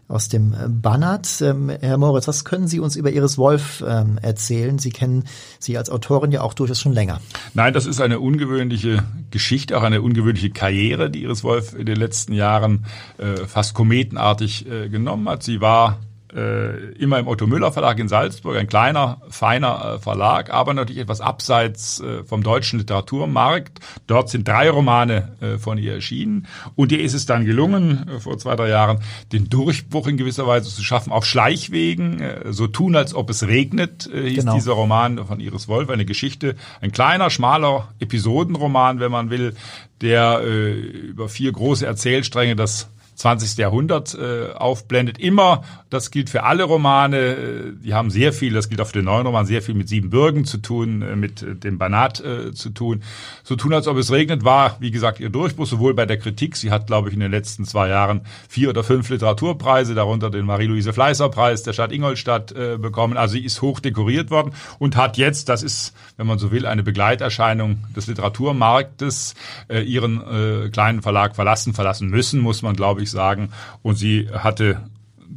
aus 0.07 0.29
dem 0.29 0.55
Banat. 0.81 1.41
Ähm, 1.41 1.69
Herr 1.69 1.97
Moritz, 1.97 2.27
was 2.27 2.45
können 2.45 2.67
Sie 2.67 2.79
uns 2.79 2.95
über 2.95 3.11
Iris 3.11 3.37
Wolf 3.37 3.83
ähm, 3.85 4.17
erzählen? 4.21 4.79
Sie 4.79 4.89
kennen 4.89 5.25
sie 5.59 5.77
als 5.77 5.89
Autorin 5.89 6.31
ja 6.31 6.41
auch 6.41 6.53
durchaus 6.53 6.79
schon 6.79 6.93
länger. 6.93 7.19
Nein, 7.53 7.73
das 7.73 7.85
ist 7.85 7.99
eine 7.99 8.19
ungewöhnliche 8.19 9.03
Geschichte, 9.31 9.77
auch 9.77 9.83
eine 9.83 10.01
ungewöhnliche 10.01 10.49
Karriere, 10.49 11.09
die 11.09 11.23
Iris 11.23 11.43
Wolf 11.43 11.73
in 11.73 11.85
den 11.85 11.97
letzten 11.97 12.33
Jahren 12.33 12.85
äh, 13.17 13.45
fast 13.45 13.73
kometenartig 13.73 14.69
äh, 14.69 14.89
genommen 14.89 15.27
hat. 15.27 15.43
Sie 15.43 15.59
war 15.59 15.99
äh, 16.35 16.91
immer 16.93 17.19
im 17.19 17.27
Otto 17.27 17.47
Müller 17.47 17.71
Verlag 17.71 17.99
in 17.99 18.07
Salzburg, 18.07 18.57
ein 18.57 18.67
kleiner, 18.67 19.21
feiner 19.29 19.95
äh, 19.95 19.99
Verlag, 19.99 20.49
aber 20.49 20.73
natürlich 20.73 21.01
etwas 21.01 21.21
abseits 21.21 22.01
äh, 22.01 22.23
vom 22.23 22.43
deutschen 22.43 22.79
Literaturmarkt. 22.79 23.79
Dort 24.07 24.29
sind 24.29 24.47
drei 24.47 24.69
Romane 24.69 25.35
äh, 25.39 25.57
von 25.57 25.77
ihr 25.77 25.93
erschienen 25.93 26.47
und 26.75 26.91
ihr 26.91 27.01
ist 27.01 27.13
es 27.13 27.25
dann 27.25 27.45
gelungen, 27.45 28.09
äh, 28.09 28.19
vor 28.19 28.37
zwei, 28.37 28.55
drei 28.55 28.69
Jahren 28.69 28.99
den 29.31 29.49
Durchbruch 29.49 30.07
in 30.07 30.17
gewisser 30.17 30.47
Weise 30.47 30.69
zu 30.69 30.83
schaffen, 30.83 31.11
auf 31.13 31.25
Schleichwegen, 31.25 32.19
äh, 32.19 32.51
so 32.51 32.67
tun, 32.67 32.95
als 32.95 33.15
ob 33.15 33.29
es 33.29 33.47
regnet, 33.47 34.09
hieß 34.11 34.39
genau. 34.39 34.55
dieser 34.55 34.73
Roman 34.73 35.25
von 35.25 35.39
Iris 35.39 35.67
Wolf, 35.67 35.89
eine 35.89 36.05
Geschichte, 36.05 36.55
ein 36.81 36.91
kleiner, 36.91 37.29
schmaler 37.29 37.89
Episodenroman, 37.99 38.99
wenn 38.99 39.11
man 39.11 39.29
will, 39.29 39.55
der 40.01 40.41
über 40.41 41.27
vier 41.27 41.51
große 41.51 41.85
Erzählstränge 41.85 42.55
das 42.55 42.87
20. 43.17 43.57
Jahrhundert 43.57 44.15
äh, 44.15 44.51
aufblendet. 44.53 45.17
Immer, 45.17 45.63
das 45.89 46.11
gilt 46.11 46.29
für 46.29 46.43
alle 46.43 46.63
Romane, 46.63 47.17
äh, 47.17 47.73
die 47.83 47.93
haben 47.93 48.11
sehr 48.11 48.33
viel, 48.33 48.53
das 48.53 48.69
gilt 48.69 48.79
auch 48.79 48.87
für 48.87 48.99
den 48.99 49.05
neuen 49.05 49.25
Roman, 49.25 49.45
sehr 49.45 49.63
viel 49.63 49.73
mit 49.73 49.89
Siebenbürgen 49.89 50.45
zu 50.45 50.59
tun, 50.59 51.01
äh, 51.01 51.15
mit 51.15 51.41
äh, 51.41 51.55
dem 51.55 51.79
Banat 51.79 52.19
äh, 52.19 52.53
zu 52.53 52.69
tun. 52.69 53.01
So 53.43 53.55
tun, 53.55 53.73
als 53.73 53.87
ob 53.87 53.97
es 53.97 54.11
regnet, 54.11 54.43
war, 54.43 54.77
wie 54.79 54.91
gesagt, 54.91 55.19
ihr 55.19 55.29
Durchbruch, 55.29 55.65
sowohl 55.65 55.95
bei 55.95 56.05
der 56.05 56.17
Kritik, 56.17 56.55
sie 56.55 56.69
hat, 56.69 56.85
glaube 56.85 57.09
ich, 57.09 57.15
in 57.15 57.19
den 57.19 57.31
letzten 57.31 57.65
zwei 57.65 57.89
Jahren 57.89 58.21
vier 58.47 58.69
oder 58.69 58.83
fünf 58.83 59.09
Literaturpreise, 59.09 59.95
darunter 59.95 60.29
den 60.29 60.45
Marie-Louise 60.45 60.93
Fleißer-Preis 60.93 61.63
der 61.63 61.73
Stadt 61.73 61.91
Ingolstadt 61.91 62.51
äh, 62.51 62.77
bekommen. 62.77 63.17
Also 63.17 63.33
sie 63.33 63.45
ist 63.45 63.63
hoch 63.63 63.79
dekoriert 63.79 64.29
worden 64.29 64.51
und 64.77 64.95
hat 64.95 65.17
jetzt, 65.17 65.49
das 65.49 65.63
ist, 65.63 65.95
wenn 66.17 66.27
man 66.27 66.37
so 66.37 66.51
will, 66.51 66.67
eine 66.67 66.83
Begleiterscheinung 66.83 67.79
des 67.95 68.05
Literaturmarktes, 68.05 69.33
äh, 69.69 69.81
ihren 69.81 70.21
äh, 70.21 70.69
kleinen 70.69 71.01
Verlag 71.01 71.35
verlassen, 71.35 71.73
verlassen 71.73 72.09
müssen, 72.09 72.39
muss 72.39 72.61
man, 72.61 72.75
glaube 72.75 73.01
ich, 73.01 73.07
ich 73.07 73.11
sagen. 73.11 73.49
Und 73.81 73.95
sie 73.95 74.29
hatte 74.31 74.81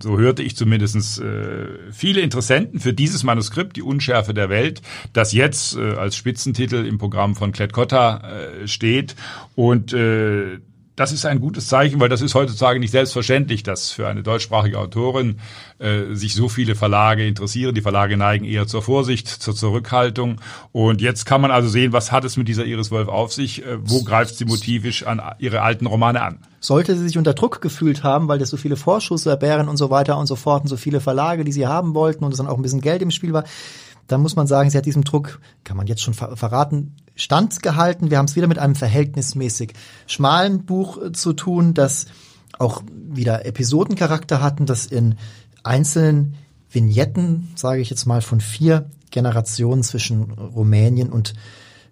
so 0.03 0.19
hörte 0.19 0.43
ich 0.43 0.57
zumindest 0.57 1.21
äh, 1.21 1.67
viele 1.93 2.21
Interessenten 2.21 2.81
für 2.81 2.93
dieses 2.93 3.23
Manuskript, 3.23 3.77
die 3.77 3.83
Unschärfe 3.83 4.35
der 4.35 4.49
Welt, 4.49 4.83
das 5.13 5.33
jetzt 5.33 5.77
äh, 5.77 5.95
als 5.95 6.17
Spitzentitel 6.17 6.87
im 6.87 6.99
Programm 6.99 7.35
von 7.37 7.53
Klett 7.53 7.73
Cotta 7.73 8.23
äh, 8.63 8.69
steht. 8.69 9.15
Und 9.55 9.93
äh, 9.93 10.59
das 11.01 11.13
ist 11.13 11.25
ein 11.25 11.41
gutes 11.41 11.67
Zeichen, 11.67 11.99
weil 11.99 12.11
das 12.11 12.21
ist 12.21 12.35
heutzutage 12.35 12.79
nicht 12.79 12.91
selbstverständlich, 12.91 13.63
dass 13.63 13.91
für 13.91 14.07
eine 14.07 14.23
deutschsprachige 14.23 14.79
Autorin 14.79 15.39
äh, 15.79 16.13
sich 16.15 16.35
so 16.35 16.51
viele 16.51 16.75
Verlage 16.75 17.27
interessieren. 17.27 17.75
Die 17.75 17.81
Verlage 17.81 18.19
neigen 18.19 18.45
eher 18.45 18.67
zur 18.67 18.83
Vorsicht, 18.83 19.27
zur 19.27 19.55
Zurückhaltung. 19.55 20.43
Und 20.73 21.01
jetzt 21.01 21.25
kann 21.25 21.41
man 21.41 21.51
also 21.51 21.71
sehen, 21.71 21.95
was 21.95 22.13
hat 22.13 22.27
es 22.27 22.37
mit 22.37 22.49
dieser 22.49 22.67
Iris 22.67 22.91
Wolf 22.91 23.09
auf 23.09 23.33
sich? 23.33 23.65
Äh, 23.65 23.79
wo 23.81 24.05
greift 24.05 24.37
sie 24.37 24.45
motivisch 24.45 25.07
an 25.07 25.23
ihre 25.39 25.63
alten 25.63 25.87
Romane 25.87 26.21
an? 26.21 26.41
Sollte 26.61 26.95
sie 26.95 27.09
sich 27.09 27.17
unter 27.17 27.33
Druck 27.33 27.63
gefühlt 27.63 28.05
haben, 28.05 28.29
weil 28.29 28.39
das 28.39 28.51
so 28.51 28.59
viele 28.59 28.77
Vorschusslorbeeren 28.77 29.71
und 29.71 29.79
so 29.79 29.89
weiter 29.89 30.19
und 30.19 30.27
so 30.27 30.37
fort 30.37 30.65
und 30.65 30.69
so 30.69 30.77
viele 30.77 31.01
Verlage, 31.01 31.45
die 31.45 31.53
sie 31.53 31.67
haben 31.67 31.95
wollten 31.95 32.25
und 32.25 32.33
es 32.33 32.37
dann 32.37 32.47
auch 32.47 32.59
ein 32.59 32.63
bisschen 32.63 32.83
Geld 32.83 33.01
im 33.01 33.11
Spiel 33.11 33.33
war, 33.33 33.45
dann 34.11 34.23
muss 34.23 34.37
man 34.37 34.47
sagen, 34.47 34.71
sie 34.71 34.79
hat 34.79 34.87
diesem 34.87 35.05
Druck, 35.05 35.41
kann 35.65 35.77
man 35.77 35.87
jetzt 35.87 36.03
schon 36.03 36.15
verraten, 36.15 36.97
standgehalten. 37.15 38.11
Wir 38.11 38.19
haben 38.19 38.27
es 38.27 38.37
wieder 38.37 38.49
mit 38.49 38.59
einem 38.59 38.75
verhältnismäßig 38.75 39.75
schmalen 40.07 40.65
Buch 40.65 41.01
äh, 41.01 41.13
zu 41.13 41.33
tun, 41.33 41.75
das 41.75 42.07
auch 42.59 42.83
wieder 43.09 43.47
Episodencharakter 43.47 44.43
hatten, 44.43 44.67
das 44.67 44.87
in 44.87 45.17
einzelnen 45.63 46.35
Vignetten, 46.71 47.49
sage 47.55 47.81
ich 47.81 47.91
jetzt 47.91 48.07
mal, 48.07 48.21
von 48.21 48.41
vier 48.41 48.91
Generationen 49.11 49.83
zwischen 49.83 50.31
Rumänien 50.31 51.11
und 51.11 51.35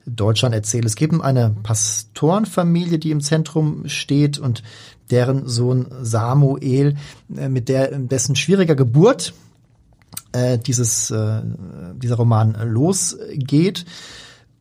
Deutschland 0.06 0.54
erzählt. 0.54 0.84
Es 0.84 0.96
gibt 0.96 1.20
eine 1.20 1.54
Pastorenfamilie, 1.62 2.98
die 2.98 3.10
im 3.10 3.20
Zentrum 3.20 3.88
steht 3.88 4.38
und 4.38 4.62
deren 5.10 5.46
Sohn 5.46 5.86
Samuel, 6.02 6.96
äh, 7.36 7.48
mit 7.48 7.68
der, 7.68 7.98
dessen 7.98 8.36
schwieriger 8.36 8.74
Geburt 8.74 9.34
äh, 10.32 10.58
dieses, 10.58 11.10
äh, 11.10 11.42
dieser 11.94 12.16
Roman 12.16 12.56
losgeht. 12.64 13.84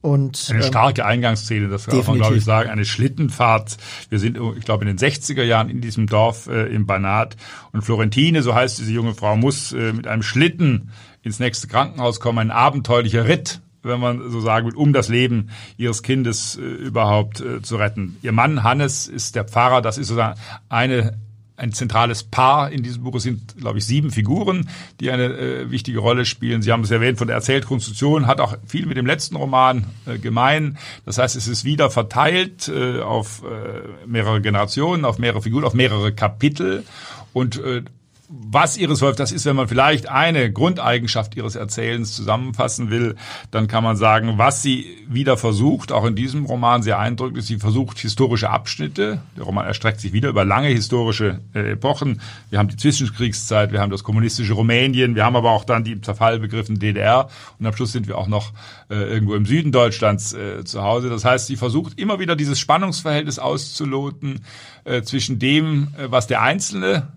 Und, 0.02 0.48
eine 0.50 0.60
ähm, 0.60 0.68
starke 0.68 1.06
Eingangsszene, 1.06 1.68
das 1.68 1.86
darf 1.86 2.08
man, 2.08 2.18
glaube 2.18 2.38
ich, 2.38 2.44
sagen. 2.44 2.70
Eine 2.70 2.86
Schlittenfahrt. 2.86 3.78
Wir 4.10 4.20
sind, 4.20 4.38
ich 4.58 4.64
glaube, 4.64 4.86
in 4.86 4.96
den 4.96 4.98
60er 4.98 5.44
Jahren 5.44 5.70
in 5.70 5.82
diesem 5.82 6.08
Dorf 6.08 6.48
äh, 6.48 6.68
im 6.68 6.86
Banat. 6.86 7.36
Und 7.74 7.82
Florentine, 7.82 8.44
so 8.44 8.54
heißt 8.54 8.80
diese 8.80 8.92
junge 8.92 9.16
Frau, 9.16 9.36
muss 9.36 9.74
äh, 9.74 9.94
mit 9.94 10.08
einem 10.08 10.24
Schlitten 10.24 10.92
ins 11.24 11.40
nächste 11.40 11.68
Krankenhaus 11.68 12.20
kommen. 12.20 12.40
Ein 12.40 12.52
abenteuerlicher 12.52 13.28
Ritt, 13.28 13.60
wenn 13.84 14.00
man 14.00 14.30
so 14.30 14.40
sagen 14.40 14.68
will, 14.68 14.76
um 14.76 14.94
das 14.94 15.10
Leben 15.10 15.50
ihres 15.78 16.04
Kindes 16.04 16.58
äh, 16.58 16.62
überhaupt 16.62 17.42
äh, 17.42 17.62
zu 17.62 17.76
retten. 17.76 18.18
Ihr 18.22 18.32
Mann 18.32 18.64
Hannes 18.64 19.08
ist 19.08 19.36
der 19.36 19.46
Pfarrer. 19.46 19.82
Das 19.82 19.98
ist 19.98 20.08
sozusagen 20.08 20.40
eine 20.70 21.18
ein 21.58 21.74
zentrales 21.74 22.24
Paar 22.24 22.72
in 22.72 22.84
diesem 22.84 23.04
Buch. 23.04 23.16
Es 23.16 23.24
sind, 23.24 23.58
glaube 23.58 23.80
ich, 23.80 23.86
sieben 23.86 24.12
Figuren, 24.12 24.70
die 25.00 25.12
eine 25.12 25.26
äh, 25.26 25.72
wichtige 25.72 26.00
Rolle 26.00 26.26
spielen. 26.26 26.62
Sie 26.62 26.72
haben 26.72 26.84
es 26.84 26.92
erwähnt 26.92 27.18
von 27.18 27.28
der 27.28 27.36
Erzählkonstruktion, 27.36 28.28
hat 28.28 28.40
auch 28.40 28.56
viel 28.66 28.86
mit 28.86 28.96
dem 28.96 29.08
letzten 29.08 29.36
Roman 29.36 29.88
äh, 30.06 30.20
gemein. 30.20 30.78
Das 31.06 31.18
heißt, 31.18 31.36
es 31.36 31.48
ist 31.48 31.66
wieder 31.66 31.90
verteilt 31.90 32.70
äh, 32.70 33.02
auf 33.02 33.44
äh, 33.44 34.08
mehrere 34.08 34.40
Generationen, 34.40 35.04
auf 35.04 35.18
mehrere 35.18 35.42
Figuren, 35.42 35.66
auf 35.66 35.74
mehrere 35.74 36.14
Kapitel. 36.14 36.86
Und 37.34 37.58
äh, 37.58 37.82
was 38.30 38.76
Iris 38.76 39.02
Wolf 39.02 39.16
das 39.16 39.32
ist, 39.32 39.46
wenn 39.46 39.56
man 39.56 39.70
vielleicht 39.70 40.10
eine 40.10 40.52
Grundeigenschaft 40.52 41.38
ihres 41.38 41.56
Erzählens 41.56 42.14
zusammenfassen 42.14 42.90
will, 42.90 43.16
dann 43.52 43.68
kann 43.68 43.86
man 43.86 43.96
sagen, 43.96 44.38
was 44.38 44.62
sie 44.62 44.86
wieder 45.08 45.38
versucht, 45.38 45.94
auch 45.94 46.04
in 46.04 46.16
diesem 46.16 46.46
Roman 46.46 46.84
sehr 46.84 47.00
eindrücklich, 47.00 47.46
sie 47.46 47.58
versucht 47.58 48.00
historische 48.00 48.50
Abschnitte. 48.50 49.22
Der 49.38 49.44
Roman 49.44 49.66
erstreckt 49.66 50.02
sich 50.02 50.12
wieder 50.12 50.28
über 50.28 50.44
lange 50.44 50.68
historische 50.68 51.40
äh, 51.54 51.72
Epochen. 51.72 52.20
Wir 52.50 52.60
haben 52.60 52.68
die 52.68 52.76
Zwischenkriegszeit, 52.76 53.72
wir 53.72 53.80
haben 53.80 53.92
das 53.92 54.04
kommunistische 54.04 54.54
Rumänien, 54.54 55.16
wir 55.16 55.24
haben 55.24 55.38
aber 55.38 55.52
auch 55.52 55.64
dann 55.64 55.86
die 55.86 55.94
im 55.94 56.04
Zerfall 56.04 56.40
begriffen 56.40 56.80
DDR 56.80 57.30
und 57.60 57.66
am 57.66 57.74
Schluss 57.74 57.94
sind 57.94 58.10
wir 58.10 58.18
auch 58.18 58.28
noch 58.28 58.52
äh, 58.90 58.96
irgendwo 58.96 59.36
im 59.36 59.46
Süden 59.46 59.72
Deutschlands 59.72 60.34
äh, 60.34 60.66
zu 60.66 60.84
Hause. 60.84 61.10
Das 61.10 61.24
heißt, 61.24 61.48
sie 61.48 61.56
versucht 61.56 61.98
immer 61.98 62.20
wieder 62.20 62.36
dieses 62.36 62.60
Spannungsverhältnis 62.60 63.40
auszuloten 63.40 64.42
äh, 64.84 65.02
zwischen 65.04 65.40
dem, 65.40 65.88
äh, 65.98 66.12
was 66.12 66.28
der 66.28 66.42
Einzelne 66.42 67.08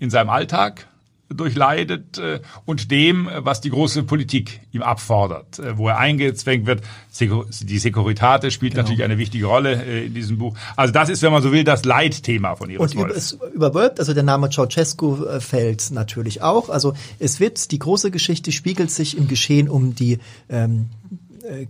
in 0.00 0.10
seinem 0.10 0.30
Alltag 0.30 0.88
durchleidet 1.32 2.18
äh, 2.18 2.40
und 2.64 2.90
dem, 2.90 3.28
was 3.36 3.60
die 3.60 3.70
große 3.70 4.02
Politik 4.02 4.60
ihm 4.72 4.82
abfordert, 4.82 5.60
äh, 5.60 5.78
wo 5.78 5.88
er 5.88 5.98
eingezwängt 5.98 6.66
wird. 6.66 6.82
Die 7.20 7.78
Securitate 7.78 8.50
spielt 8.50 8.72
genau. 8.72 8.82
natürlich 8.82 9.04
eine 9.04 9.18
wichtige 9.18 9.46
Rolle 9.46 9.82
äh, 9.82 10.06
in 10.06 10.14
diesem 10.14 10.38
Buch. 10.38 10.56
Also 10.76 10.92
das 10.92 11.08
ist, 11.08 11.22
wenn 11.22 11.32
man 11.32 11.42
so 11.42 11.52
will, 11.52 11.62
das 11.62 11.84
Leitthema 11.84 12.56
von 12.56 12.68
Iris 12.68 12.94
Und 12.94 13.00
Wolf. 13.00 13.16
es 13.16 13.38
überwölbt, 13.54 14.00
also 14.00 14.12
der 14.12 14.24
Name 14.24 14.50
Ceausescu 14.50 15.18
fällt 15.38 15.92
natürlich 15.92 16.42
auch. 16.42 16.68
Also 16.68 16.94
es 17.20 17.38
wird, 17.38 17.70
die 17.70 17.78
große 17.78 18.10
Geschichte 18.10 18.50
spiegelt 18.50 18.90
sich 18.90 19.16
im 19.16 19.28
Geschehen 19.28 19.68
um 19.68 19.94
die 19.94 20.18
ähm, 20.48 20.86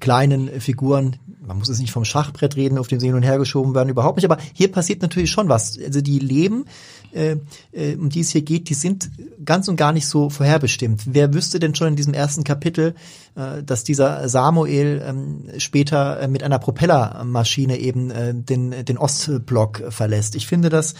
kleinen 0.00 0.60
Figuren, 0.60 1.16
man 1.46 1.58
muss 1.58 1.68
es 1.68 1.80
nicht 1.80 1.90
vom 1.90 2.04
Schachbrett 2.04 2.56
reden, 2.56 2.78
auf 2.78 2.88
dem 2.88 3.00
sie 3.00 3.06
hin 3.06 3.16
und 3.16 3.22
her 3.22 3.38
geschoben 3.38 3.74
werden, 3.74 3.88
überhaupt 3.88 4.16
nicht. 4.16 4.24
Aber 4.24 4.38
hier 4.52 4.70
passiert 4.70 5.02
natürlich 5.02 5.30
schon 5.30 5.48
was. 5.48 5.78
Also 5.78 6.00
die 6.00 6.18
leben 6.18 6.64
äh, 7.12 7.36
äh, 7.72 7.94
um 7.96 8.08
die 8.08 8.20
es 8.20 8.30
hier 8.30 8.42
geht, 8.42 8.68
die 8.68 8.74
sind 8.74 9.10
ganz 9.44 9.68
und 9.68 9.76
gar 9.76 9.92
nicht 9.92 10.06
so 10.06 10.30
vorherbestimmt. 10.30 11.02
Wer 11.06 11.32
wüsste 11.34 11.58
denn 11.58 11.74
schon 11.74 11.88
in 11.88 11.96
diesem 11.96 12.14
ersten 12.14 12.44
Kapitel, 12.44 12.94
äh, 13.34 13.62
dass 13.62 13.84
dieser 13.84 14.28
Samuel 14.28 15.02
ähm, 15.04 15.44
später 15.58 16.20
äh, 16.20 16.28
mit 16.28 16.42
einer 16.42 16.58
Propellermaschine 16.58 17.78
eben 17.78 18.10
äh, 18.10 18.34
den, 18.34 18.84
den 18.84 18.98
Ostblock 18.98 19.84
verlässt? 19.90 20.34
Ich 20.34 20.46
finde 20.46 20.68
das 20.68 20.94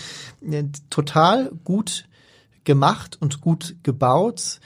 äh, 0.48 0.64
total 0.90 1.52
gut 1.64 2.06
gemacht 2.64 3.16
und 3.20 3.40
gut 3.40 3.76
gebaut 3.82 4.60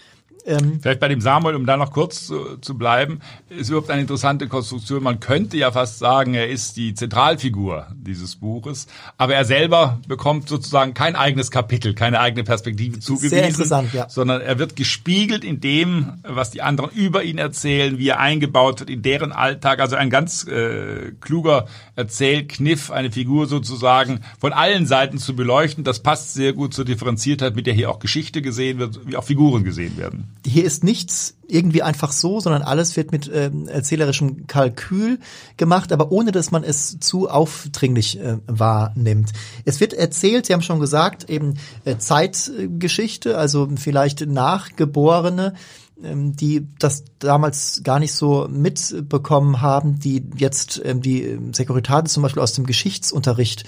Ähm, 0.47 0.79
Vielleicht 0.83 1.01
bei 1.01 1.09
dem 1.09 1.21
Samuel, 1.21 1.55
um 1.55 1.65
da 1.65 1.77
noch 1.77 1.91
kurz 1.91 2.27
zu, 2.27 2.59
zu 2.59 2.77
bleiben, 2.77 3.21
ist 3.49 3.71
überhaupt 3.71 3.91
eine 3.91 4.03
interessante 4.03 4.47
Konstruktion. 4.47 5.03
Man 5.03 5.19
könnte 5.21 5.57
ja 5.57 5.73
fast 5.73 5.99
sagen, 5.99 6.35
er 6.35 6.49
ist 6.49 6.77
die 6.77 6.95
Zentralfigur 6.95 7.87
dieses 7.95 8.37
Buches, 8.37 8.87
aber 9.17 9.35
er 9.35 9.47
selber 9.47 10.01
bekommt 10.07 10.49
sozusagen 10.49 10.93
kein 10.93 11.17
eigenes 11.17 11.51
Kapitel, 11.51 11.95
keine 11.95 12.21
eigene 12.21 12.45
Perspektive 12.45 13.01
zugewiesen, 13.01 13.31
Sehr 13.31 13.49
interessant, 13.49 13.95
ja. 13.95 14.09
sondern 14.11 14.43
er 14.43 14.59
wird 14.59 14.77
gespiegelt 14.77 15.45
in 15.45 15.61
dem, 15.61 16.13
was 16.23 16.51
die 16.51 16.61
anderen 16.61 16.91
über 16.91 17.23
ihn 17.23 17.39
erzählen, 17.39 17.99
wie 17.99 18.09
er 18.09 18.21
eingebaut 18.21 18.81
wird 18.81 18.91
in 18.91 19.01
deren 19.01 19.33
Alltag. 19.33 19.81
Also 19.81 19.97
ein 19.97 20.11
ganz 20.11 20.47
äh, 20.47 21.13
kluger 21.21 21.67
Erzählkniff, 21.97 22.91
eine 22.91 23.11
Figur 23.11 23.47
sozusagen 23.47 24.21
von 24.39 24.53
allen 24.53 24.87
Seiten 24.87 25.17
zu 25.17 25.35
beleuchten. 25.35 25.85
Das 25.85 26.01
passt 26.01 26.35
sehr 26.35 26.53
gut 26.53 26.75
zur 26.75 26.85
Differenziertheit, 26.85 27.57
mit 27.57 27.67
der 27.67 27.73
hier 27.73 27.91
auch 27.91 27.99
Geschichte 27.99 28.43
gesehen 28.43 28.79
wird, 28.79 29.01
wie 29.07 29.17
auch 29.17 29.25
Figuren 29.25 29.65
gesehen 29.65 29.97
werden 29.97 30.34
hier 30.47 30.65
ist 30.65 30.85
nichts 30.85 31.37
irgendwie 31.47 31.83
einfach 31.83 32.13
so, 32.13 32.41
sondern 32.41 32.63
alles 32.63 32.97
wird 32.97 33.13
mit 33.13 33.29
äh, 33.29 33.51
erzählerischem 33.67 34.47
Kalkül 34.47 35.19
gemacht, 35.57 35.93
aber 35.93 36.13
ohne 36.13 36.33
dass 36.33 36.51
man 36.51 36.65
es 36.65 36.99
zu 37.01 37.29
aufdringlich 37.29 38.19
äh, 38.21 38.39
wahrnimmt. 38.47 39.33
Es 39.65 39.81
wird 39.81 39.93
erzählt, 39.95 40.47
Sie 40.47 40.53
haben 40.53 40.63
schon 40.63 40.81
gesagt, 40.81 41.31
eben 41.31 41.55
äh, 41.85 41.97
Zeitgeschichte, 41.97 43.39
also 43.39 43.69
vielleicht 43.77 44.27
Nachgeborene, 44.27 45.55
ähm, 46.03 46.35
die 46.35 46.67
das 46.79 47.05
damals 47.19 47.83
gar 47.85 47.99
nicht 47.99 48.13
so 48.13 48.49
mitbekommen 48.51 49.61
haben, 49.61 49.99
die 49.99 50.25
jetzt 50.37 50.81
ähm, 50.85 51.01
die 51.01 51.39
Securitate 51.53 52.11
zum 52.11 52.23
Beispiel 52.23 52.43
aus 52.43 52.53
dem 52.53 52.67
Geschichtsunterricht 52.67 53.65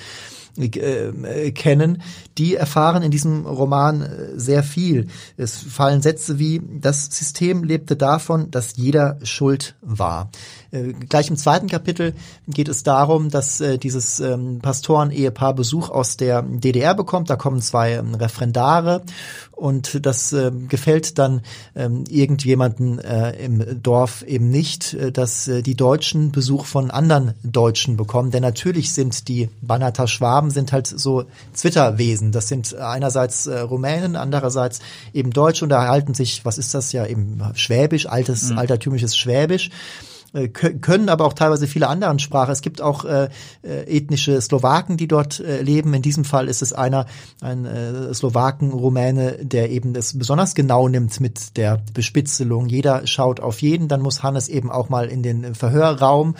äh, 0.58 1.52
kennen, 1.52 2.02
die 2.38 2.54
erfahren 2.54 3.02
in 3.02 3.10
diesem 3.10 3.46
Roman 3.46 4.02
äh, 4.02 4.38
sehr 4.38 4.62
viel. 4.62 5.08
Es 5.36 5.56
fallen 5.58 6.02
Sätze 6.02 6.38
wie, 6.38 6.60
das 6.80 7.06
System 7.06 7.64
lebte 7.64 7.96
davon, 7.96 8.50
dass 8.50 8.76
jeder 8.76 9.18
schuld 9.22 9.76
war. 9.80 10.30
Äh, 10.70 10.92
gleich 10.92 11.30
im 11.30 11.36
zweiten 11.36 11.68
Kapitel 11.68 12.14
geht 12.48 12.68
es 12.68 12.82
darum, 12.82 13.30
dass 13.30 13.60
äh, 13.60 13.78
dieses 13.78 14.20
ähm, 14.20 14.60
Pastoren-Ehepaar 14.60 15.54
Besuch 15.54 15.90
aus 15.90 16.16
der 16.16 16.42
DDR 16.42 16.94
bekommt. 16.94 17.30
Da 17.30 17.36
kommen 17.36 17.60
zwei 17.60 17.94
ähm, 17.94 18.14
Referendare 18.14 19.02
und 19.52 20.04
das 20.04 20.32
äh, 20.34 20.50
gefällt 20.68 21.18
dann 21.18 21.40
ähm, 21.74 22.04
irgendjemanden 22.08 22.98
äh, 22.98 23.32
im 23.42 23.82
Dorf 23.82 24.22
eben 24.22 24.50
nicht, 24.50 24.92
äh, 24.92 25.10
dass 25.10 25.48
äh, 25.48 25.62
die 25.62 25.74
Deutschen 25.74 26.30
Besuch 26.30 26.66
von 26.66 26.90
anderen 26.90 27.34
Deutschen 27.42 27.96
bekommen. 27.96 28.30
Denn 28.30 28.42
natürlich 28.42 28.92
sind 28.92 29.28
die 29.28 29.48
Banata 29.62 30.06
Schwaben 30.06 30.50
sind 30.50 30.72
halt 30.72 30.86
so 30.86 31.24
Zwitterwesen. 31.54 32.32
Das 32.32 32.48
sind 32.48 32.74
einerseits 32.74 33.46
äh, 33.46 33.60
Rumänen, 33.60 34.14
andererseits 34.16 34.80
eben 35.14 35.30
Deutsche 35.30 35.64
und 35.64 35.70
erhalten 35.70 36.12
sich, 36.12 36.44
was 36.44 36.58
ist 36.58 36.74
das 36.74 36.92
ja 36.92 37.06
eben 37.06 37.40
Schwäbisch, 37.54 38.06
altes, 38.06 38.50
mhm. 38.50 38.58
altertümliches 38.58 39.16
Schwäbisch. 39.16 39.70
Äh, 40.36 40.48
können 40.48 41.08
aber 41.08 41.24
auch 41.24 41.32
teilweise 41.32 41.66
viele 41.66 41.88
andere 41.88 42.18
Sprachen. 42.18 42.52
Es 42.52 42.60
gibt 42.60 42.82
auch 42.82 43.04
äh, 43.04 43.28
äh, 43.62 43.84
ethnische 43.84 44.40
Slowaken, 44.40 44.96
die 44.96 45.08
dort 45.08 45.40
äh, 45.40 45.62
leben. 45.62 45.94
In 45.94 46.02
diesem 46.02 46.24
Fall 46.24 46.48
ist 46.48 46.62
es 46.62 46.72
einer, 46.72 47.06
ein 47.40 47.64
äh, 47.64 48.12
Slowaken-Rumäne, 48.12 49.38
der 49.42 49.70
eben 49.70 49.94
das 49.94 50.18
besonders 50.18 50.54
genau 50.54 50.88
nimmt 50.88 51.18
mit 51.20 51.56
der 51.56 51.82
Bespitzelung. 51.94 52.66
Jeder 52.68 53.06
schaut 53.06 53.40
auf 53.40 53.62
jeden, 53.62 53.88
dann 53.88 54.02
muss 54.02 54.22
Hannes 54.22 54.48
eben 54.48 54.70
auch 54.70 54.90
mal 54.90 55.06
in 55.08 55.22
den 55.22 55.54
Verhörraum 55.54 56.34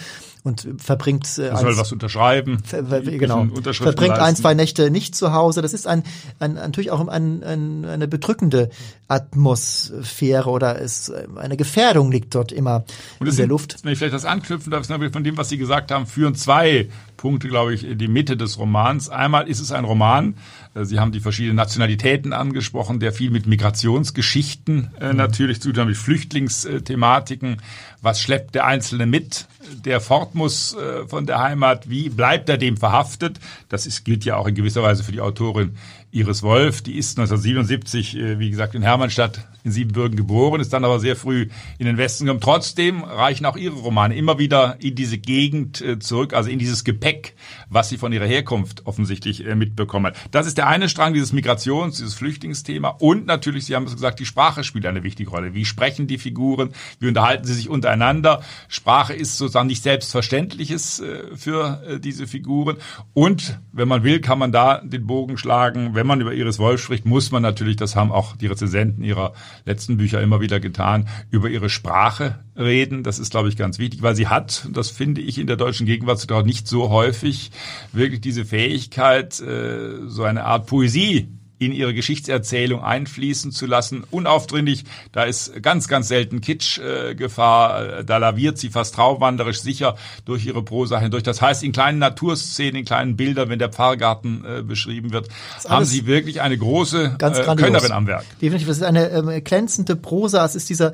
und 0.47 0.67
verbringt 0.79 1.39
äh, 1.39 1.49
er 1.49 1.57
soll 1.59 1.77
was 1.77 1.93
unterschreiben 1.93 2.63
ver, 2.65 2.83
genau. 3.03 3.47
Verbringt 3.63 4.09
leisten. 4.09 4.25
ein 4.25 4.37
zwei 4.37 4.55
Nächte 4.55 4.91
nicht 4.91 5.15
zu 5.15 5.33
Hause. 5.33 5.61
Das 5.61 5.75
ist 5.75 5.87
ein, 5.87 6.03
ein 6.39 6.55
natürlich 6.55 6.91
auch 6.91 7.07
ein, 7.09 7.43
ein, 7.43 7.85
eine 7.85 8.09
bedrückende 8.09 8.71
Atmosphäre 9.09 10.49
oder 10.49 10.79
ist 10.79 11.13
eine 11.37 11.57
Gefährdung 11.57 12.11
liegt 12.11 12.35
dort 12.35 12.53
immer 12.53 12.85
und 13.19 13.29
in 13.29 13.37
der 13.37 13.47
Luft. 13.47 13.77
wenn 13.83 13.93
ich 13.93 13.99
vielleicht 13.99 14.15
das 14.15 14.25
anknüpfen 14.25 14.71
darf 14.71 14.87
von 14.87 15.25
dem 15.25 15.37
was 15.37 15.49
Sie 15.49 15.59
gesagt 15.59 15.91
haben 15.91 16.07
führen 16.07 16.35
zwei 16.35 16.89
Punkte 17.17 17.49
glaube 17.49 17.75
ich 17.75 17.85
in 17.85 17.99
die 17.99 18.09
Mitte 18.09 18.37
des 18.37 18.59
Romans 18.59 19.09
einmal 19.09 19.49
ist 19.49 19.61
es 19.61 19.73
ein 19.73 19.85
Roman 19.85 20.35
äh, 20.77 20.85
Sie 20.85 20.99
haben 21.01 21.13
die 21.13 21.21
verschiedenen 21.21 21.57
Nationalitäten 21.57 22.33
angesprochen, 22.33 23.01
der 23.01 23.13
viel 23.13 23.31
mit 23.31 23.47
Migrationsgeschichten 23.47 24.91
äh, 25.01 25.11
mhm. 25.11 25.17
natürlich 25.17 25.61
zu 25.61 25.73
tun, 25.73 25.87
mit 25.87 25.97
Flüchtlingsthematiken. 25.97 27.63
Was 28.03 28.21
schleppt 28.21 28.55
der 28.55 28.67
Einzelne 28.67 29.07
mit, 29.07 29.49
der 29.85 30.01
fort 30.01 30.35
muss 30.35 30.75
äh, 30.75 31.07
von 31.07 31.27
der 31.27 31.41
Heimat? 31.41 31.89
Wie 31.89 32.09
bleibt 32.09 32.49
er 32.49 32.59
dem 32.59 32.77
verhaftet? 32.77 33.41
Das 33.69 33.87
ist, 33.87 34.05
gilt 34.05 34.25
ja 34.25 34.37
auch 34.37 34.47
in 34.47 34.55
gewisser 34.55 34.83
Weise 34.83 35.03
für 35.03 35.13
die 35.13 35.21
Autorin 35.21 35.77
Iris 36.13 36.43
Wolf. 36.43 36.83
Die 36.83 36.97
ist 36.97 37.19
1977, 37.19 38.17
äh, 38.17 38.39
wie 38.39 38.51
gesagt, 38.51 38.75
in 38.75 38.83
Hermannstadt 38.83 39.47
in 39.67 39.73
Siebenbürgen 39.73 40.17
geboren, 40.17 40.61
ist 40.61 40.73
dann 40.73 40.85
aber 40.85 41.01
sehr 41.01 41.17
früh 41.17 41.49
in 41.79 41.87
den 41.87 41.99
Westen 41.99 42.25
gekommen. 42.25 42.41
Trotzdem 42.41 43.03
reichen 43.03 43.45
auch 43.45 43.57
ihre 43.57 43.75
Romane 43.75 44.17
immer 44.17 44.39
wieder 44.39 44.77
in 44.81 44.95
diese 44.95 45.19
Gegend 45.19 45.81
äh, 45.81 45.99
zurück, 45.99 46.33
also 46.33 46.49
in 46.49 46.59
dieses 46.59 46.85
Gepäck, 46.85 47.35
was 47.69 47.89
sie 47.89 47.99
von 47.99 48.13
ihrer 48.13 48.27
Herkunft 48.27 48.87
offensichtlich 48.87 49.45
äh, 49.45 49.57
mitbekommen 49.57 50.07
hat. 50.07 50.17
Das 50.31 50.47
ist 50.47 50.57
der 50.57 50.69
eine 50.69 50.89
Strang, 50.89 51.15
dieses 51.15 51.33
Migrations-, 51.33 51.97
dieses 51.97 52.15
Flüchtlingsthema. 52.15 52.91
Und 53.01 53.27
natürlich, 53.27 53.67
Sie 53.67 53.75
haben 53.75 53.87
es 53.87 53.95
gesagt, 53.95 54.21
die 54.21 54.27
Sprache 54.27 54.63
spielt 54.63 54.87
eine 54.87 55.03
wichtige 55.03 55.31
Rolle. 55.31 55.53
Wie 55.53 55.65
sprechen 55.65 56.07
die 56.07 56.19
Figuren? 56.19 56.71
Wie 57.01 57.09
unterhalten 57.09 57.45
sie 57.45 57.55
sich 57.55 57.69
untereinander? 57.69 58.43
Sprache 58.69 59.15
ist 59.15 59.37
sozusagen 59.37 59.67
nicht 59.67 59.83
Selbstverständliches 59.83 61.01
äh, 61.01 61.37
für 61.37 61.99
diese 61.99 62.29
Figuren. 62.29 62.77
Und 63.15 63.59
wenn 63.73 63.89
man 63.89 64.05
will, 64.05 64.21
kann 64.21 64.39
man 64.39 64.53
da 64.53 64.81
den 64.81 65.07
Bogen 65.07 65.37
schlagen. 65.39 65.95
Wenn 65.95 66.07
man 66.07 66.21
über 66.21 66.33
Iris 66.33 66.61
Wolf 66.61 66.81
spricht, 66.81 67.05
muss 67.05 67.33
man 67.33 67.43
natürlich, 67.43 67.77
das 67.77 67.97
haben 67.97 68.13
auch 68.13 68.37
die 68.37 68.47
Rezensenten 68.47 69.03
ihrer 69.03 69.33
letzten 69.65 69.97
Bücher 69.97 70.21
immer 70.21 70.41
wieder 70.41 70.61
getan, 70.61 71.09
über 71.31 71.49
ihre 71.49 71.69
Sprache 71.69 72.41
reden. 72.57 73.03
Das 73.03 73.19
ist, 73.19 73.31
glaube 73.31 73.49
ich, 73.49 73.57
ganz 73.57 73.79
wichtig, 73.79 74.03
weil 74.03 74.15
sie 74.15 74.29
hat, 74.29 74.69
das 74.73 74.91
finde 74.91 75.21
ich 75.21 75.39
in 75.39 75.47
der 75.47 75.57
deutschen 75.57 75.87
Gegenwart 75.87 76.17
nicht 76.45 76.69
so 76.69 76.91
häufig, 76.91 77.51
wirklich 77.93 78.21
diese 78.21 78.45
Fähigkeit, 78.45 79.41
äh, 79.41 80.07
so 80.07 80.25
eine 80.25 80.45
Art 80.45 80.67
Poesie 80.67 81.29
in 81.59 81.73
ihre 81.73 81.95
Geschichtserzählung 81.95 82.83
einfließen 82.83 83.51
zu 83.53 83.67
lassen, 83.67 84.05
unaufdringlich. 84.11 84.85
Da 85.13 85.25
ist 85.25 85.63
ganz, 85.63 85.89
ganz 85.89 86.09
selten 86.09 86.41
Kitsch-Gefahr. 86.41 87.99
Äh, 88.01 88.05
da 88.05 88.19
laviert 88.19 88.59
sie 88.59 88.69
fast 88.69 88.95
traumwanderisch 88.95 89.61
sicher 89.61 89.97
durch 90.25 90.45
ihre 90.47 90.63
Prosa 90.63 91.01
hindurch. 91.01 91.23
Das 91.23 91.41
heißt, 91.41 91.63
in 91.63 91.73
kleinen 91.73 91.99
Naturszenen, 91.99 92.77
in 92.77 92.85
kleinen 92.85 93.17
Bildern, 93.17 93.49
wenn 93.49 93.59
der 93.59 93.71
Pfarrgarten 93.71 94.45
äh, 94.45 94.63
beschrieben 94.63 95.13
wird, 95.13 95.29
haben 95.67 95.85
sie 95.85 96.07
wirklich 96.07 96.43
eine 96.43 96.59
große 96.59 97.15
ganz 97.19 97.39
äh, 97.39 97.43
Könnerin 97.57 97.93
am 97.93 98.07
Werk. 98.07 98.25
Definitiv. 98.41 98.69
Das 98.69 98.77
ist 98.79 98.83
eine 98.83 99.11
ähm, 99.11 99.45
glänzende 99.45 99.97
Prosa. 99.97 100.45
Es 100.45 100.57
ist 100.57 100.69
dieser 100.69 100.93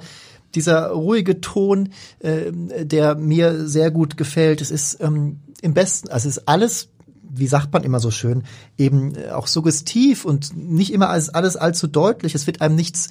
dieser 0.55 0.89
ruhige 0.89 1.41
Ton, 1.41 1.91
äh, 2.21 2.53
der 2.53 3.15
mir 3.15 3.67
sehr 3.67 3.91
gut 3.91 4.17
gefällt. 4.17 4.61
Es 4.61 4.71
ist 4.71 5.01
ähm, 5.01 5.41
im 5.63 5.75
besten, 5.75 6.09
also 6.09 6.29
es 6.29 6.37
ist 6.37 6.49
alles 6.49 6.89
wie 7.35 7.47
sagt 7.47 7.73
man 7.73 7.83
immer 7.83 8.01
so 8.01 8.11
schön, 8.11 8.45
eben 8.79 9.15
äh, 9.15 9.31
auch 9.31 9.47
suggestiv 9.47 10.25
und 10.25 10.57
nicht 10.57 10.93
immer 10.93 11.09
alles, 11.09 11.31
alles 11.31 11.57
allzu 11.57 11.87
deutlich. 11.87 12.35
Es 12.35 12.47
wird 12.47 12.61
einem 12.61 12.77
nichts 12.77 13.09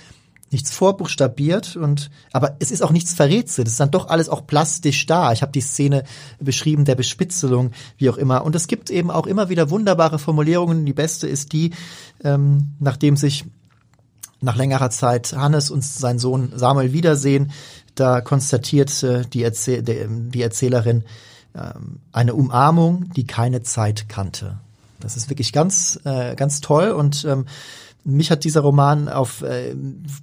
nichts 0.52 0.72
vorbuchstabiert 0.72 1.78
und 1.78 2.12
aber 2.34 2.58
es 2.60 2.72
ist 2.72 2.84
auch 2.84 2.92
nichts 2.92 3.14
verrätselt. 3.14 3.68
Es 3.68 3.76
ist 3.76 3.80
dann 3.80 3.92
doch 3.92 4.10
alles 4.10 4.28
auch 4.28 4.46
plastisch 4.46 5.06
da. 5.06 5.32
Ich 5.32 5.42
habe 5.42 5.54
die 5.54 5.62
Szene 5.62 6.04
beschrieben 6.40 6.84
der 6.84 6.96
Bespitzelung, 6.96 7.72
wie 7.98 8.10
auch 8.10 8.18
immer. 8.18 8.44
Und 8.44 8.54
es 8.56 8.68
gibt 8.68 8.90
eben 8.90 9.12
auch 9.12 9.28
immer 9.28 9.48
wieder 9.48 9.70
wunderbare 9.70 10.20
Formulierungen. 10.20 10.86
Die 10.86 10.94
beste 10.94 11.26
ist 11.28 11.54
die, 11.54 11.72
ähm, 12.24 12.76
nachdem 12.80 13.16
sich 13.16 13.46
nach 14.42 14.58
längerer 14.58 14.90
Zeit 14.90 15.34
Hannes 15.34 15.72
und 15.72 15.86
sein 15.86 16.20
Sohn 16.20 16.52
Samuel 16.54 16.92
wiedersehen, 16.92 17.52
da 17.96 18.20
konstatiert 18.20 19.04
äh, 19.04 19.24
die, 19.26 19.44
Erzähl 19.44 19.84
die 19.84 20.42
Erzählerin, 20.42 21.06
eine 22.12 22.34
Umarmung, 22.34 23.12
die 23.16 23.26
keine 23.26 23.64
Zeit 23.64 24.08
kannte. 24.08 24.58
Das 25.00 25.18
ist 25.18 25.30
wirklich 25.30 25.52
ganz, 25.52 26.00
äh, 26.04 26.36
ganz 26.36 26.62
toll 26.62 26.92
und 26.92 27.26
ähm, 27.26 27.46
mich 28.04 28.32
hat 28.32 28.44
dieser 28.46 28.62
Roman 28.62 29.10
auf 29.10 29.44
äh, 29.44 29.76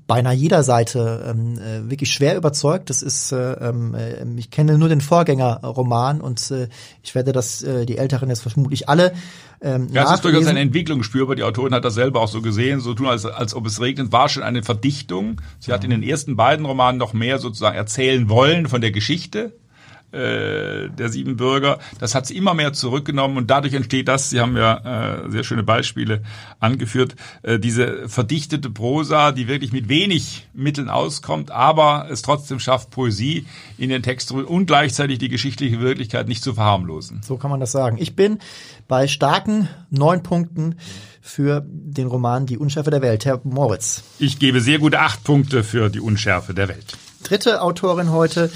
beinahe 0.09 0.35
jeder 0.35 0.65
Seite 0.65 1.25
ähm, 1.29 1.59
äh, 1.59 1.89
wirklich 1.89 2.13
schwer 2.13 2.37
überzeugt. 2.37 2.91
Das 2.91 3.03
ist, 3.03 3.31
äh, 3.31 3.53
äh, 3.53 4.27
ich 4.37 4.51
kenne 4.51 4.79
nur 4.79 4.89
den 4.89 5.01
Vorgängerroman 5.01 6.21
und 6.21 6.51
äh, 6.51 6.69
ich 7.05 7.15
werde 7.15 7.31
das, 7.31 7.63
äh, 7.63 7.87
die 7.87 7.99
Älteren 7.99 8.31
jetzt 8.31 8.43
vermutlich 8.43 8.89
alle 8.89 9.13
ähm, 9.61 9.89
ja, 9.91 10.05
es 10.05 10.13
ist 10.13 10.25
durchaus 10.25 10.47
eine 10.47 10.61
Entwicklung 10.61 11.03
spürbar. 11.03 11.35
Die 11.35 11.43
Autorin 11.43 11.75
hat 11.75 11.85
das 11.85 11.95
selber 11.95 12.21
auch 12.21 12.29
so 12.29 12.43
gesehen, 12.43 12.79
so 12.79 12.95
tun, 12.95 13.07
als, 13.07 13.25
als 13.25 13.55
ob 13.55 13.67
es 13.67 13.81
regnet, 13.81 14.13
war 14.13 14.29
schon 14.29 14.45
eine 14.45 14.63
Verdichtung. 14.63 15.41
Sie 15.59 15.71
ja. 15.71 15.77
hat 15.77 15.83
in 15.83 15.91
den 15.91 16.05
ersten 16.05 16.37
beiden 16.37 16.65
Romanen 16.65 16.97
noch 16.97 17.13
mehr 17.13 17.41
sozusagen 17.41 17.77
erzählen 17.77 18.29
wollen 18.29 18.69
von 18.69 18.81
der 18.81 18.93
Geschichte 18.93 19.53
äh, 20.13 20.89
der 20.89 21.09
sieben 21.11 21.37
Bürger. 21.37 21.79
Das 21.99 22.15
hat 22.15 22.27
sie 22.27 22.37
immer 22.37 22.55
mehr 22.55 22.73
zurückgenommen 22.73 23.37
und 23.37 23.51
dadurch 23.51 23.75
entsteht 23.75 24.09
das, 24.09 24.31
Sie 24.31 24.41
haben 24.41 24.57
ja 24.57 25.25
äh, 25.27 25.31
sehr 25.31 25.45
schöne 25.45 25.63
Beispiele 25.63 26.23
angeführt, 26.61 27.15
äh, 27.43 27.59
diese 27.59 28.09
verdichtete 28.09 28.71
Prosa, 28.71 29.33
die 29.33 29.49
wirklich 29.49 29.73
mit 29.73 29.89
wenig 29.89 30.49
Mitteln 30.55 30.89
auskommt, 30.89 31.51
aber 31.51 32.09
es 32.11 32.23
trotzdem 32.23 32.59
schafft, 32.61 32.91
Poesie 32.91 33.47
in 33.77 33.91
den 33.91 34.03
Text 34.03 34.33
und 34.33 34.67
gleichzeitig 34.67 35.19
die 35.19 35.29
geschichtliche 35.29 35.81
Wirklichkeit 35.81 36.29
nicht 36.29 36.43
zu 36.43 36.55
verharmlosen. 36.55 37.21
So 37.23 37.37
kann 37.37 37.51
man 37.51 37.61
das 37.61 37.73
sagen. 37.73 37.99
Ich 38.01 38.17
bin 38.17 38.39
bei 38.87 39.09
starken 39.09 39.69
neun 39.91 40.23
Punkten 40.23 40.77
für 41.21 41.65
den 41.67 42.07
Roman 42.07 42.47
Die 42.47 42.57
Unschärfe 42.57 42.91
der 42.91 43.03
Welt. 43.03 43.27
Herr 43.27 43.41
Moritz. 43.45 44.03
Ich 44.19 44.39
gebe 44.39 44.61
sehr 44.61 44.79
gute 44.79 45.01
acht 45.01 45.25
Punkte 45.25 45.63
für 45.63 45.91
Die 45.91 46.01
Unschärfe 46.01 46.55
der 46.55 46.69
Welt. 46.69 46.97
Dritte 47.23 47.61
Autorin 47.61 48.11
heute 48.11 48.51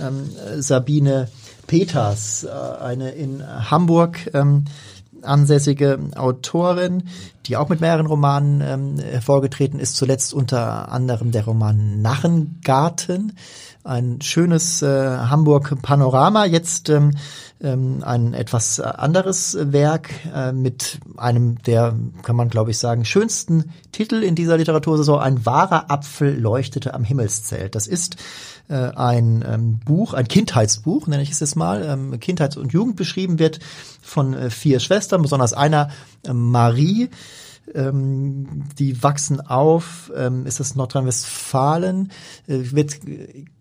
ähm, 0.00 0.30
Sabine 0.58 1.28
Peters, 1.66 2.44
äh, 2.44 2.48
eine 2.48 3.10
in 3.10 3.42
Hamburg 3.70 4.30
ähm, 4.34 4.64
ansässige 5.22 5.98
Autorin, 6.14 7.04
die 7.46 7.56
auch 7.56 7.68
mit 7.68 7.80
mehreren 7.80 8.06
Romanen 8.06 8.60
ähm, 8.60 8.98
hervorgetreten 8.98 9.80
ist, 9.80 9.96
zuletzt 9.96 10.34
unter 10.34 10.90
anderem 10.90 11.32
der 11.32 11.44
Roman 11.44 12.00
Narrengarten, 12.00 13.36
ein 13.84 14.20
schönes 14.20 14.82
äh, 14.82 14.86
Hamburg-Panorama, 14.88 16.44
jetzt 16.44 16.88
ähm, 16.88 17.12
ähm, 17.60 18.02
ein 18.04 18.34
etwas 18.34 18.80
anderes 18.80 19.56
Werk 19.60 20.10
äh, 20.34 20.52
mit 20.52 20.98
einem 21.16 21.62
der, 21.62 21.94
kann 22.22 22.36
man 22.36 22.48
glaube 22.48 22.72
ich 22.72 22.78
sagen, 22.78 23.04
schönsten 23.04 23.72
Titel 23.92 24.22
in 24.22 24.34
dieser 24.34 24.56
Literatursaison, 24.56 25.20
ein 25.20 25.46
wahrer 25.46 25.90
Apfel 25.90 26.38
leuchtete 26.38 26.94
am 26.94 27.04
Himmelszelt. 27.04 27.74
Das 27.76 27.86
ist 27.86 28.16
äh, 28.68 28.74
ein 28.74 29.44
ähm, 29.46 29.78
Buch, 29.84 30.14
ein 30.14 30.28
Kindheitsbuch, 30.28 31.06
nenne 31.06 31.22
ich 31.22 31.30
es 31.30 31.40
jetzt 31.40 31.56
mal, 31.56 31.84
ähm, 31.84 32.18
Kindheits- 32.20 32.56
und 32.56 32.72
Jugend 32.72 32.96
beschrieben 32.96 33.38
wird 33.38 33.60
von 34.02 34.34
äh, 34.34 34.50
vier 34.50 34.80
Schwestern, 34.80 35.22
besonders 35.22 35.52
einer 35.52 35.90
äh, 36.24 36.32
Marie, 36.32 37.10
ähm, 37.74 38.64
die 38.78 39.02
wachsen 39.02 39.40
auf, 39.40 40.12
ähm, 40.16 40.46
ist 40.46 40.60
das 40.60 40.76
Nordrhein-Westfalen, 40.76 42.12
äh, 42.46 42.58
wird 42.72 42.98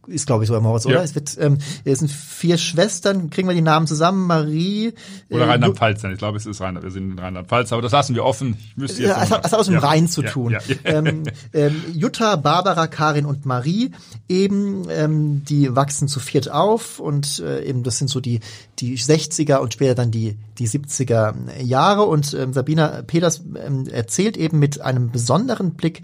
ist 0.08 0.28
glaube 0.28 0.44
ich 0.44 0.48
so 0.48 0.56
im 0.56 0.66
Haus, 0.66 0.86
oder? 0.86 0.96
Ja. 0.96 1.04
Es 1.04 1.16
wird, 1.16 1.38
ähm, 1.40 1.58
es 1.84 2.00
sind 2.00 2.12
vier 2.12 2.58
Schwestern, 2.58 3.30
kriegen 3.30 3.48
wir 3.48 3.56
die 3.56 3.62
Namen 3.62 3.88
zusammen, 3.88 4.28
Marie. 4.28 4.94
Oder 5.30 5.46
äh, 5.46 5.50
Rheinland-Pfalz, 5.50 6.04
ich 6.04 6.18
glaube, 6.18 6.38
es 6.38 6.46
ist 6.46 6.62
Rheinland, 6.62 6.84
wir 6.84 6.92
sind 6.92 7.12
in 7.12 7.20
Rheinland-Pfalz, 7.20 7.72
aber 7.72 7.82
das 7.82 7.92
lassen 7.92 8.16
wir 8.16 8.24
offen. 8.24 8.58
Ich 8.60 8.78
müsste 8.78 9.04
jetzt. 9.04 9.10
Ja, 9.10 9.24
es 9.24 9.32
hat, 9.32 9.46
es 9.46 9.52
hat 9.52 9.60
aus 9.60 9.66
dem 9.68 9.76
ja. 9.76 9.82
Rhein 9.82 10.08
zu 10.08 10.22
tun. 10.22 10.52
Ja, 10.52 10.60
ähm, 10.84 11.24
ähm, 11.54 11.82
Jutta, 11.94 12.36
Barbara, 12.36 12.88
Karin 12.88 13.26
und 13.26 13.46
Marie 13.46 13.92
eben, 14.30 14.88
ähm, 14.90 15.44
die 15.46 15.76
wachsen 15.76 16.08
zu 16.08 16.20
viert 16.20 16.50
auf 16.52 17.00
und 17.00 17.40
äh, 17.40 17.64
eben 17.64 17.84
das 17.84 17.98
sind 17.98 18.10
so 18.10 18.20
die 18.20 18.40
die 18.80 18.98
60er 18.98 19.58
und 19.58 19.74
später 19.74 19.96
dann 19.96 20.12
die 20.12 20.38
die 20.58 20.68
70er 20.68 21.62
Jahre 21.62 22.04
und 22.04 22.34
ähm, 22.34 22.54
Sabina 22.54 23.02
Peters 23.04 23.44
ähm, 23.56 23.88
erzählt 23.88 24.38
eben 24.38 24.60
mit 24.60 24.82
einem 24.82 25.12
besonderen 25.12 25.72
Blick 25.72 26.02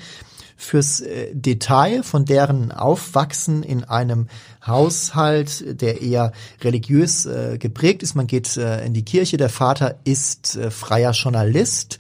fürs 0.57 1.01
äh, 1.01 1.29
Detail 1.33 2.03
von 2.03 2.25
deren 2.25 2.71
Aufwachsen 2.71 3.63
in 3.63 3.83
einem 3.83 4.27
Haushalt, 4.65 5.81
der 5.81 6.01
eher 6.01 6.31
religiös 6.61 7.25
äh, 7.25 7.57
geprägt 7.57 8.03
ist. 8.03 8.15
Man 8.15 8.27
geht 8.27 8.57
äh, 8.57 8.85
in 8.85 8.93
die 8.93 9.05
Kirche, 9.05 9.37
der 9.37 9.49
Vater 9.49 9.95
ist 10.03 10.59
freier 10.69 11.11
Journalist 11.11 11.97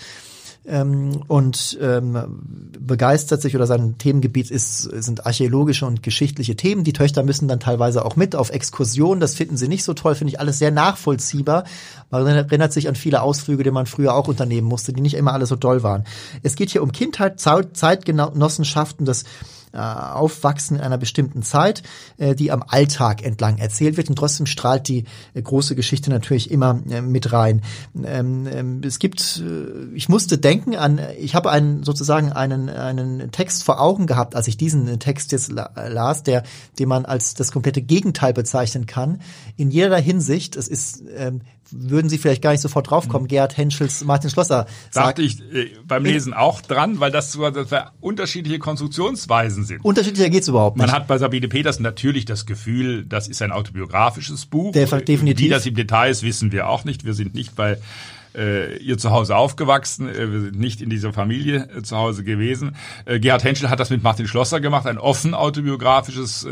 ähm, 0.65 1.23
und 1.27 1.77
ähm, 1.81 2.71
begeistert 2.79 3.41
sich 3.41 3.55
oder 3.55 3.65
sein 3.65 3.97
Themengebiet 3.97 4.51
ist, 4.51 4.81
sind 4.81 5.25
archäologische 5.25 5.85
und 5.85 6.03
geschichtliche 6.03 6.55
Themen. 6.55 6.83
Die 6.83 6.93
Töchter 6.93 7.23
müssen 7.23 7.47
dann 7.47 7.59
teilweise 7.59 8.05
auch 8.05 8.15
mit 8.15 8.35
auf 8.35 8.51
Exkursionen. 8.51 9.19
Das 9.19 9.35
finden 9.35 9.57
sie 9.57 9.67
nicht 9.67 9.83
so 9.83 9.93
toll, 9.93 10.15
finde 10.15 10.33
ich 10.33 10.39
alles 10.39 10.59
sehr 10.59 10.71
nachvollziehbar. 10.71 11.63
Man 12.09 12.27
erinnert 12.27 12.73
sich 12.73 12.87
an 12.87 12.95
viele 12.95 13.21
Ausflüge, 13.21 13.63
die 13.63 13.71
man 13.71 13.85
früher 13.85 14.13
auch 14.13 14.27
unternehmen 14.27 14.67
musste, 14.67 14.93
die 14.93 15.01
nicht 15.01 15.15
immer 15.15 15.33
alle 15.33 15.45
so 15.45 15.55
toll 15.55 15.83
waren. 15.83 16.03
Es 16.43 16.55
geht 16.55 16.69
hier 16.69 16.83
um 16.83 16.91
Kindheit, 16.91 17.39
Zeitgenossenschaften, 17.39 19.05
das 19.05 19.23
äh, 19.73 19.77
Aufwachsen 19.77 20.77
in 20.77 20.83
einer 20.83 20.97
bestimmten 20.97 21.43
Zeit, 21.43 21.83
äh, 22.17 22.35
die 22.35 22.51
am 22.51 22.63
Alltag 22.67 23.23
entlang 23.23 23.57
erzählt 23.57 23.97
wird 23.97 24.09
und 24.09 24.15
trotzdem 24.15 24.45
strahlt 24.45 24.87
die 24.87 25.05
äh, 25.33 25.41
große 25.41 25.75
Geschichte 25.75 26.09
natürlich 26.09 26.51
immer 26.51 26.81
äh, 26.89 27.01
mit 27.01 27.31
rein. 27.31 27.61
Ähm, 28.03 28.47
ähm, 28.47 28.81
es 28.83 28.99
gibt, 28.99 29.41
äh, 29.45 29.95
ich 29.95 30.09
musste 30.09 30.37
denken 30.37 30.75
an, 30.75 30.99
ich 31.17 31.35
habe 31.35 31.51
einen 31.51 31.83
sozusagen 31.83 32.31
einen 32.31 32.69
einen 32.69 33.31
Text 33.31 33.63
vor 33.63 33.79
Augen 33.79 34.07
gehabt, 34.07 34.35
als 34.35 34.47
ich 34.47 34.57
diesen 34.57 34.99
Text 34.99 35.31
jetzt 35.31 35.51
las, 35.51 36.23
der, 36.23 36.43
den 36.79 36.89
man 36.89 37.05
als 37.05 37.33
das 37.33 37.51
komplette 37.51 37.81
Gegenteil 37.81 38.33
bezeichnen 38.33 38.85
kann. 38.85 39.21
In 39.57 39.71
jeder 39.71 39.97
Hinsicht, 39.97 40.55
es 40.55 40.67
ist 40.67 41.03
ähm, 41.15 41.41
würden 41.71 42.09
Sie 42.09 42.17
vielleicht 42.17 42.41
gar 42.41 42.51
nicht 42.51 42.61
sofort 42.61 42.89
draufkommen. 42.89 43.23
Mhm. 43.23 43.29
Gerhard 43.29 43.57
Henschels, 43.57 44.03
Martin 44.03 44.29
Schlosser. 44.29 44.65
Sagt, 44.89 45.07
Dachte 45.07 45.21
ich 45.21 45.39
äh, 45.53 45.71
beim 45.85 46.03
Lesen 46.03 46.33
auch 46.33 46.61
dran, 46.61 46.99
weil 46.99 47.11
das, 47.11 47.31
das 47.31 47.67
unterschiedliche 47.99 48.59
Konstruktionsweisen 48.59 49.63
sind. 49.63 49.83
Unterschiedlicher 49.83 50.29
geht's 50.29 50.47
überhaupt 50.47 50.77
nicht. 50.77 50.85
Man 50.85 50.95
hat 50.95 51.07
bei 51.07 51.17
Sabine 51.17 51.47
Peters 51.47 51.79
natürlich 51.79 52.25
das 52.25 52.45
Gefühl, 52.45 53.05
das 53.05 53.27
ist 53.27 53.41
ein 53.41 53.51
autobiografisches 53.51 54.45
Buch. 54.45 54.71
Der, 54.73 54.85
definitiv. 54.85 55.45
Wie 55.45 55.49
das 55.49 55.65
im 55.65 55.75
Detail 55.75 56.11
ist, 56.11 56.23
wissen 56.23 56.51
wir 56.51 56.67
auch 56.67 56.85
nicht. 56.85 57.05
Wir 57.05 57.13
sind 57.13 57.33
nicht 57.33 57.55
bei 57.55 57.77
äh, 58.35 58.77
ihr 58.77 58.97
zu 58.97 59.11
Hause 59.11 59.35
aufgewachsen, 59.35 60.07
äh, 60.07 60.31
wir 60.31 60.41
sind 60.41 60.59
nicht 60.59 60.81
in 60.81 60.89
dieser 60.89 61.13
Familie 61.13 61.67
äh, 61.75 61.81
zu 61.81 61.97
Hause 61.97 62.23
gewesen. 62.23 62.75
Äh, 63.05 63.19
Gerhard 63.19 63.43
Henschel 63.43 63.69
hat 63.69 63.79
das 63.79 63.89
mit 63.89 64.03
Martin 64.03 64.27
Schlosser 64.27 64.59
gemacht, 64.59 64.87
ein 64.87 64.97
offen 64.97 65.33
autobiografisches 65.33 66.45
äh, 66.45 66.49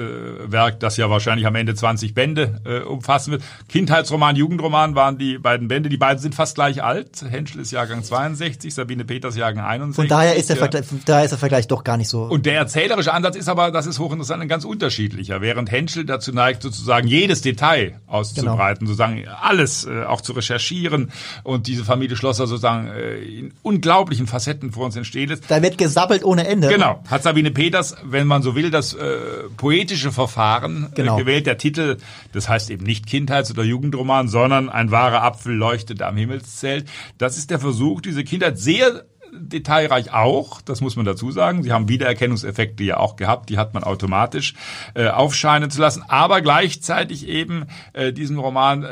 Werk, 0.51 0.79
das 0.79 0.97
ja 0.97 1.09
wahrscheinlich 1.09 1.47
am 1.47 1.55
Ende 1.55 1.75
20 1.75 2.13
Bände 2.13 2.61
äh, 2.65 2.79
umfassen 2.79 3.31
wird. 3.31 3.43
Kindheitsroman, 3.67 4.35
Jugendroman 4.35 4.95
waren 4.95 5.17
die 5.17 5.37
beiden 5.37 5.67
Bände. 5.67 5.89
Die 5.89 5.97
beiden 5.97 6.19
sind 6.19 6.35
fast 6.35 6.55
gleich 6.55 6.83
alt. 6.83 7.23
Henschel 7.29 7.61
ist 7.61 7.71
Jahrgang 7.71 8.03
62, 8.03 8.73
Sabine 8.73 9.05
Peters 9.05 9.35
Jahrgang 9.35 9.65
61. 9.65 9.95
Von 9.95 10.07
daher 10.07 10.35
ist 10.35 10.49
der, 10.49 10.57
ja. 10.57 10.63
Vergleich, 10.63 10.85
daher 11.05 11.23
ist 11.23 11.31
der 11.31 11.39
Vergleich 11.39 11.67
doch 11.67 11.83
gar 11.83 11.97
nicht 11.97 12.09
so. 12.09 12.23
Und 12.23 12.45
der 12.45 12.55
erzählerische 12.55 13.13
Ansatz 13.13 13.35
ist 13.35 13.47
aber, 13.47 13.71
das 13.71 13.85
ist 13.85 13.99
hochinteressant, 13.99 14.41
ein 14.41 14.47
ganz 14.47 14.65
unterschiedlicher. 14.65 15.41
Während 15.41 15.71
Henschel 15.71 16.05
dazu 16.05 16.31
neigt, 16.33 16.63
sozusagen 16.63 17.07
jedes 17.07 17.41
Detail 17.41 17.99
auszubreiten, 18.07 18.87
genau. 18.87 18.97
sozusagen 18.97 19.27
alles 19.27 19.85
äh, 19.85 20.03
auch 20.03 20.21
zu 20.21 20.33
recherchieren 20.33 21.11
und 21.43 21.68
diese 21.69 21.85
Familie 21.85 22.17
Schlosser 22.17 22.47
sozusagen 22.47 22.87
äh, 22.87 23.19
in 23.19 23.53
unglaublichen 23.61 24.27
Facetten 24.27 24.71
vor 24.71 24.85
uns 24.85 24.95
entsteht. 24.95 25.39
Da 25.47 25.61
wird 25.61 25.77
gesabbelt 25.77 26.23
ohne 26.23 26.47
Ende. 26.47 26.67
Genau. 26.69 27.03
Hat 27.07 27.23
Sabine 27.23 27.51
Peters, 27.51 27.95
wenn 28.03 28.27
man 28.27 28.41
so 28.41 28.55
will, 28.55 28.71
das 28.71 28.93
äh, 28.93 29.17
poetische 29.55 30.11
Verfahren 30.11 30.87
äh, 30.91 30.95
genau. 30.95 31.15
äh, 31.17 31.21
gewählt. 31.21 31.45
Der 31.45 31.57
Titel, 31.57 31.97
das 32.33 32.49
heißt 32.49 32.69
eben 32.71 32.85
nicht 32.85 33.05
Kindheits- 33.07 33.51
oder 33.51 33.63
Jugendroman, 33.63 34.27
sondern 34.27 34.69
ein 34.69 34.91
wahrer 34.91 35.23
Apfel 35.23 35.53
leuchtet 35.53 36.01
am 36.01 36.17
Himmelszelt. 36.17 36.87
Das 37.17 37.37
ist 37.37 37.51
der 37.51 37.59
Versuch, 37.59 38.01
diese 38.01 38.23
Kindheit 38.23 38.57
sehr 38.57 39.05
detailreich 39.33 40.11
auch, 40.13 40.61
das 40.61 40.81
muss 40.81 40.95
man 40.95 41.05
dazu 41.05 41.31
sagen. 41.31 41.63
Sie 41.63 41.71
haben 41.71 41.87
Wiedererkennungseffekte 41.87 42.83
ja 42.83 42.97
auch 42.97 43.15
gehabt, 43.15 43.49
die 43.49 43.57
hat 43.57 43.73
man 43.73 43.83
automatisch 43.83 44.55
äh, 44.95 45.07
aufscheinen 45.07 45.69
zu 45.69 45.79
lassen, 45.81 46.03
aber 46.07 46.41
gleichzeitig 46.41 47.27
eben 47.27 47.65
äh, 47.93 48.11
diesen 48.11 48.37
Roman 48.39 48.83
äh, 48.83 48.89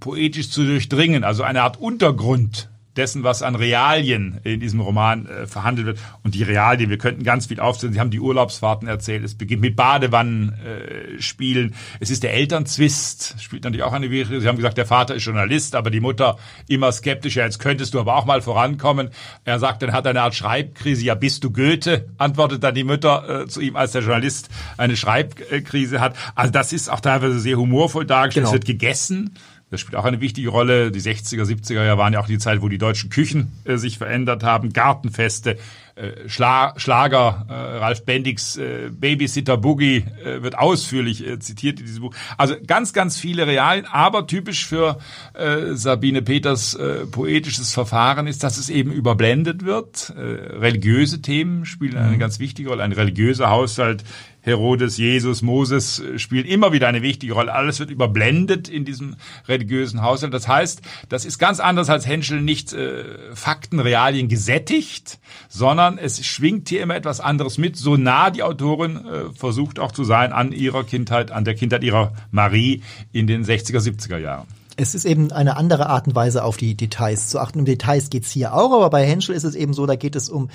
poetisch 0.00 0.50
zu 0.50 0.64
durchdringen, 0.64 1.24
also 1.24 1.42
eine 1.42 1.62
Art 1.62 1.78
Untergrund 1.78 2.69
dessen, 2.96 3.22
was 3.22 3.42
an 3.42 3.54
Realien 3.54 4.40
in 4.42 4.60
diesem 4.60 4.80
Roman 4.80 5.26
äh, 5.26 5.46
verhandelt 5.46 5.86
wird. 5.86 5.98
Und 6.22 6.34
die 6.34 6.42
Realien, 6.42 6.90
wir 6.90 6.98
könnten 6.98 7.22
ganz 7.22 7.46
viel 7.46 7.60
aufzählen. 7.60 7.92
Sie 7.92 8.00
haben 8.00 8.10
die 8.10 8.20
Urlaubsfahrten 8.20 8.88
erzählt. 8.88 9.24
Es 9.24 9.36
beginnt 9.36 9.62
mit 9.62 9.76
Badewannen 9.76 10.54
äh, 10.54 11.20
spielen. 11.20 11.74
Es 12.00 12.10
ist 12.10 12.22
der 12.22 12.34
Elternzwist, 12.34 13.36
spielt 13.40 13.64
natürlich 13.64 13.84
auch 13.84 13.92
eine 13.92 14.10
wichtige. 14.10 14.40
Sie 14.40 14.48
haben 14.48 14.56
gesagt, 14.56 14.78
der 14.78 14.86
Vater 14.86 15.14
ist 15.14 15.24
Journalist, 15.24 15.74
aber 15.74 15.90
die 15.90 16.00
Mutter 16.00 16.36
immer 16.68 16.90
skeptisch. 16.90 17.36
Ja, 17.36 17.44
jetzt 17.44 17.60
könntest 17.60 17.94
du 17.94 18.00
aber 18.00 18.16
auch 18.16 18.24
mal 18.24 18.42
vorankommen. 18.42 19.10
Er 19.44 19.58
sagt, 19.58 19.82
dann 19.82 19.92
hat 19.92 20.06
er 20.06 20.10
eine 20.10 20.22
Art 20.22 20.34
Schreibkrise. 20.34 21.04
Ja, 21.04 21.14
bist 21.14 21.44
du 21.44 21.52
Goethe? 21.52 22.08
Antwortet 22.18 22.64
dann 22.64 22.74
die 22.74 22.84
Mutter 22.84 23.42
äh, 23.42 23.46
zu 23.46 23.60
ihm, 23.60 23.76
als 23.76 23.92
der 23.92 24.02
Journalist 24.02 24.48
eine 24.76 24.96
Schreibkrise 24.96 26.00
hat. 26.00 26.16
Also 26.34 26.50
das 26.50 26.72
ist 26.72 26.90
auch 26.90 27.00
teilweise 27.00 27.38
sehr 27.38 27.56
humorvoll 27.56 28.04
dargestellt. 28.04 28.46
Genau. 28.46 28.50
Es 28.50 28.54
wird 28.54 28.66
gegessen. 28.66 29.34
Das 29.70 29.80
spielt 29.80 29.96
auch 29.96 30.04
eine 30.04 30.20
wichtige 30.20 30.48
Rolle. 30.48 30.90
Die 30.90 31.00
60er, 31.00 31.44
70er 31.44 31.84
Jahre 31.84 31.98
waren 31.98 32.12
ja 32.12 32.20
auch 32.20 32.26
die 32.26 32.38
Zeit, 32.38 32.60
wo 32.60 32.68
die 32.68 32.78
deutschen 32.78 33.08
Küchen 33.08 33.52
äh, 33.64 33.76
sich 33.76 33.98
verändert 33.98 34.42
haben. 34.42 34.72
Gartenfeste, 34.72 35.58
äh, 36.00 36.28
Schla 36.28 36.74
Schlager, 36.76 37.46
äh, 37.48 37.52
Ralf 37.52 38.04
Bendigs 38.04 38.56
äh, 38.56 38.90
Babysitter 38.90 39.56
Boogie 39.56 40.04
äh, 40.24 40.42
wird 40.42 40.56
ausführlich 40.56 41.26
äh, 41.26 41.38
zitiert 41.38 41.80
in 41.80 41.86
diesem 41.86 42.02
Buch. 42.02 42.14
Also 42.38 42.54
ganz, 42.66 42.92
ganz 42.92 43.18
viele 43.18 43.46
Realien, 43.46 43.84
aber 43.86 44.26
typisch 44.26 44.66
für 44.66 44.98
äh, 45.34 45.74
Sabine 45.74 46.22
Peters 46.22 46.74
äh, 46.74 47.06
poetisches 47.06 47.72
Verfahren 47.72 48.26
ist, 48.26 48.42
dass 48.42 48.56
es 48.56 48.70
eben 48.70 48.92
überblendet 48.92 49.64
wird. 49.64 50.14
Äh, 50.16 50.20
religiöse 50.20 51.20
Themen 51.20 51.66
spielen 51.66 51.96
eine 51.96 52.16
mhm. 52.16 52.18
ganz 52.18 52.38
wichtige 52.38 52.70
Rolle. 52.70 52.82
Ein 52.82 52.92
religiöser 52.92 53.50
Haushalt 53.50 54.04
Herodes, 54.42 54.96
Jesus, 54.96 55.42
Moses 55.42 55.98
äh, 55.98 56.18
spielen 56.18 56.46
immer 56.46 56.72
wieder 56.72 56.88
eine 56.88 57.02
wichtige 57.02 57.34
Rolle. 57.34 57.52
Alles 57.52 57.78
wird 57.78 57.90
überblendet 57.90 58.68
in 58.68 58.84
diesem 58.84 59.16
religiösen 59.46 60.02
Haushalt. 60.02 60.32
Das 60.32 60.48
heißt, 60.48 60.80
das 61.08 61.24
ist 61.24 61.38
ganz 61.38 61.60
anders 61.60 61.90
als 61.90 62.06
Henschel 62.06 62.40
nicht 62.40 62.72
äh, 62.72 63.34
Fakten, 63.34 63.80
Realien 63.80 64.28
gesättigt, 64.28 65.18
sondern 65.48 65.89
es 65.98 66.24
schwingt 66.24 66.68
hier 66.68 66.82
immer 66.82 66.96
etwas 66.96 67.20
anderes 67.20 67.58
mit, 67.58 67.76
so 67.76 67.96
nah 67.96 68.30
die 68.30 68.42
Autorin 68.42 68.96
äh, 68.96 69.32
versucht 69.34 69.78
auch 69.78 69.92
zu 69.92 70.04
sein 70.04 70.32
an 70.32 70.52
ihrer 70.52 70.84
Kindheit, 70.84 71.30
an 71.30 71.44
der 71.44 71.54
Kindheit 71.54 71.82
ihrer 71.82 72.12
Marie 72.30 72.82
in 73.12 73.26
den 73.26 73.44
60er, 73.44 73.78
70er 73.78 74.18
Jahren. 74.18 74.46
Es 74.76 74.94
ist 74.94 75.04
eben 75.04 75.30
eine 75.30 75.56
andere 75.56 75.88
Art 75.88 76.06
und 76.06 76.14
Weise, 76.14 76.42
auf 76.42 76.56
die 76.56 76.74
Details 76.74 77.28
zu 77.28 77.38
achten. 77.38 77.58
Um 77.60 77.64
Details 77.66 78.08
geht's 78.08 78.30
hier 78.30 78.54
auch, 78.54 78.72
aber 78.72 78.88
bei 78.88 79.04
Henschel 79.04 79.34
ist 79.34 79.44
es 79.44 79.54
eben 79.54 79.74
so, 79.74 79.84
da 79.84 79.96
geht 79.96 80.16
es 80.16 80.28
um 80.28 80.48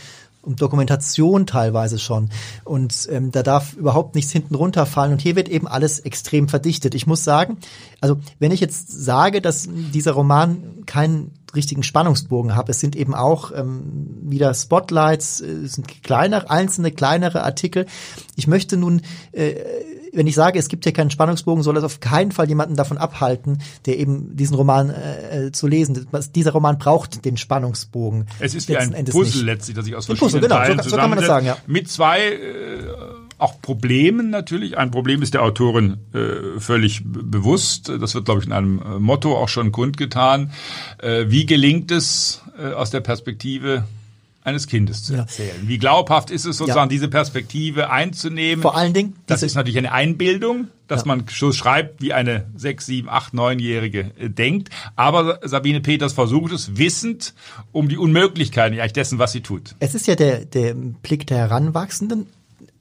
um 0.46 0.56
Dokumentation 0.56 1.46
teilweise 1.46 2.00
schon. 2.00 2.30
Und 2.64 3.08
ähm, 3.12 3.32
da 3.32 3.44
darf 3.44 3.74
überhaupt 3.74 4.16
nichts 4.16 4.32
hinten 4.32 4.56
runterfallen. 4.56 5.12
Und 5.12 5.22
hier 5.22 5.36
wird 5.36 5.50
eben 5.50 5.68
alles 5.68 6.00
extrem 6.00 6.48
verdichtet. 6.48 6.96
Ich 6.96 7.08
muss 7.08 7.24
sagen, 7.24 7.58
also 8.00 8.18
wenn 8.40 8.52
ich 8.52 8.60
jetzt 8.60 8.92
sage, 8.92 9.42
dass 9.42 9.68
dieser 9.68 10.14
Roman 10.14 10.86
keinen 10.86 11.32
richtigen 11.56 11.84
Spannungsbogen 11.84 12.56
hat, 12.56 12.70
es 12.70 12.80
sind 12.80 12.96
eben 12.96 13.16
auch 13.16 13.52
ähm, 13.56 14.20
wieder 14.24 14.54
Spotlights, 14.54 15.42
äh, 15.42 15.68
sind 15.68 16.04
kleinere, 16.04 16.50
einzelne 16.50 16.92
kleinere 16.92 17.44
Artikel. 17.44 17.86
Ich 18.36 18.48
möchte 18.48 18.78
nun 18.78 19.02
äh, 19.32 19.56
wenn 20.16 20.28
ich 20.28 20.36
sage, 20.36 20.58
es 20.58 20.70
gibt 20.70 20.86
hier 20.86 20.94
keinen 20.94 21.12
Spannungsbogen, 21.12 21.64
soll 21.64 21.78
es 21.78 21.84
auf 21.84 22.00
keinen 22.00 22.32
Fall 22.32 22.48
jemanden 22.48 22.76
davon 22.76 22.98
abhalten, 22.98 23.62
der 23.86 24.00
eben 24.00 24.36
diesen 24.36 24.56
Roman 24.56 24.90
äh, 24.90 25.52
zu 25.52 25.68
lesen. 25.68 26.08
Dieser 26.34 26.52
Roman 26.52 26.78
braucht 26.78 27.26
den 27.26 27.38
Spannungsbogen. 27.38 28.28
Es 28.40 28.56
ist 28.56 28.70
wie 28.70 28.78
ein 28.78 29.06
Puzzle 29.06 29.44
letztlich, 29.44 29.76
das 29.76 29.86
sich 29.86 29.96
aus 29.96 30.06
verschiedenen 30.06 30.32
Puzzle, 30.32 30.42
genau, 30.42 30.56
Teilen 30.56 30.82
so, 30.82 30.90
so 30.90 30.96
kann 30.96 31.10
man 31.10 31.20
das 31.20 31.28
sagen, 31.28 31.46
ja. 31.46 31.58
Mit 31.68 31.90
zwei 31.90 32.20
äh, 32.22 33.25
auch 33.38 33.62
Problemen 33.62 34.30
natürlich. 34.30 34.78
Ein 34.78 34.92
Problem 34.92 35.22
ist 35.22 35.34
der 35.34 35.44
Autorin 35.44 35.98
äh, 36.14 36.60
völlig 36.60 37.02
bewusst. 37.06 37.90
Das 37.90 38.16
wird, 38.16 38.26
glaube 38.26 38.42
ich, 38.42 38.48
in 38.48 38.54
einem 38.54 38.80
äh, 38.80 39.00
Motto 39.00 39.38
auch 39.38 39.50
schon 39.50 39.72
kundgetan. 39.72 40.52
Äh, 41.00 41.26
wie 41.28 41.46
gelingt 41.46 41.92
es 41.92 42.42
äh, 42.58 42.74
aus 42.74 42.90
der 42.90 43.02
Perspektive 43.02 43.84
eines 44.46 44.68
Kindes 44.68 45.04
zu 45.04 45.16
erzählen. 45.16 45.56
Ja. 45.64 45.68
Wie 45.68 45.78
glaubhaft 45.80 46.30
ist 46.30 46.46
es 46.46 46.58
sozusagen, 46.58 46.90
ja. 46.90 46.96
diese 46.96 47.08
Perspektive 47.08 47.90
einzunehmen? 47.90 48.62
Vor 48.62 48.78
allen 48.78 48.94
Dingen. 48.94 49.16
Das 49.26 49.42
ist 49.42 49.56
natürlich 49.56 49.78
eine 49.78 49.92
Einbildung, 49.92 50.68
dass 50.88 51.02
ja. 51.02 51.08
man 51.08 51.26
so 51.28 51.52
schreibt, 51.52 52.02
wie 52.02 52.14
eine 52.14 52.46
sechs, 52.56 52.86
sieben, 52.86 53.10
acht, 53.10 53.34
neunjährige 53.34 54.12
äh, 54.20 54.30
denkt. 54.30 54.70
Aber 54.96 55.40
Sabine 55.44 55.82
Peters 55.82 56.14
versucht 56.14 56.54
es, 56.54 56.78
wissend 56.78 57.34
um 57.72 57.90
die 57.90 57.98
Unmöglichkeiten 57.98 58.80
eigentlich 58.80 58.94
dessen, 58.94 59.18
was 59.18 59.32
sie 59.32 59.42
tut. 59.42 59.76
Es 59.80 59.96
ist 59.96 60.06
ja 60.06 60.16
der, 60.16 60.46
der 60.46 60.76
Blick 60.76 61.26
der 61.26 61.40
Heranwachsenden 61.40 62.28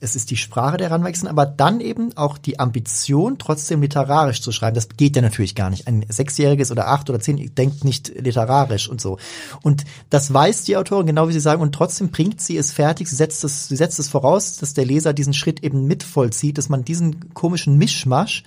es 0.05 0.15
ist 0.15 0.31
die 0.31 0.37
Sprache 0.37 0.77
der 0.77 0.91
Heranwachsenden, 0.91 1.31
aber 1.31 1.47
dann 1.47 1.81
eben 1.81 2.15
auch 2.17 2.37
die 2.37 2.61
Ambition, 2.61 3.39
trotzdem 3.39 3.81
literarisch 3.81 4.43
zu 4.43 4.53
schreiben. 4.53 4.75
Das 4.75 4.89
geht 4.91 5.17
ja 5.17 5.23
natürlich 5.23 5.55
gar 5.55 5.71
nicht. 5.71 5.89
Ein 5.89 6.05
Sechsjähriges 6.07 6.71
oder 6.71 6.89
acht 6.89 7.09
oder 7.09 7.21
zehn 7.21 7.55
denkt 7.55 7.85
nicht 7.85 8.13
literarisch 8.15 8.89
und 8.89 9.01
so. 9.01 9.19
Und 9.63 9.85
das 10.11 10.33
weiß 10.33 10.65
die 10.65 10.77
Autorin, 10.77 11.07
genau 11.07 11.29
wie 11.29 11.33
Sie 11.33 11.41
sagen, 11.41 11.63
und 11.63 11.75
trotzdem 11.75 12.11
bringt 12.11 12.41
sie 12.43 12.59
es 12.59 12.71
fertig. 12.71 13.09
Sie 13.09 13.17
setzt 13.17 13.43
es, 13.45 13.69
sie 13.69 13.77
setzt 13.77 13.99
es 13.99 14.09
voraus, 14.09 14.59
dass 14.59 14.75
der 14.75 14.85
Leser 14.85 15.15
diesen 15.15 15.33
Schritt 15.33 15.65
eben 15.65 15.87
mitvollzieht, 15.87 16.59
dass 16.59 16.69
man 16.69 16.85
diesen 16.85 17.33
komischen 17.33 17.79
Mischmasch, 17.79 18.45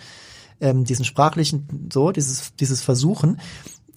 ähm, 0.61 0.85
diesen 0.85 1.05
sprachlichen, 1.05 1.89
so, 1.91 2.11
dieses, 2.11 2.53
dieses 2.59 2.83
Versuchen, 2.83 3.39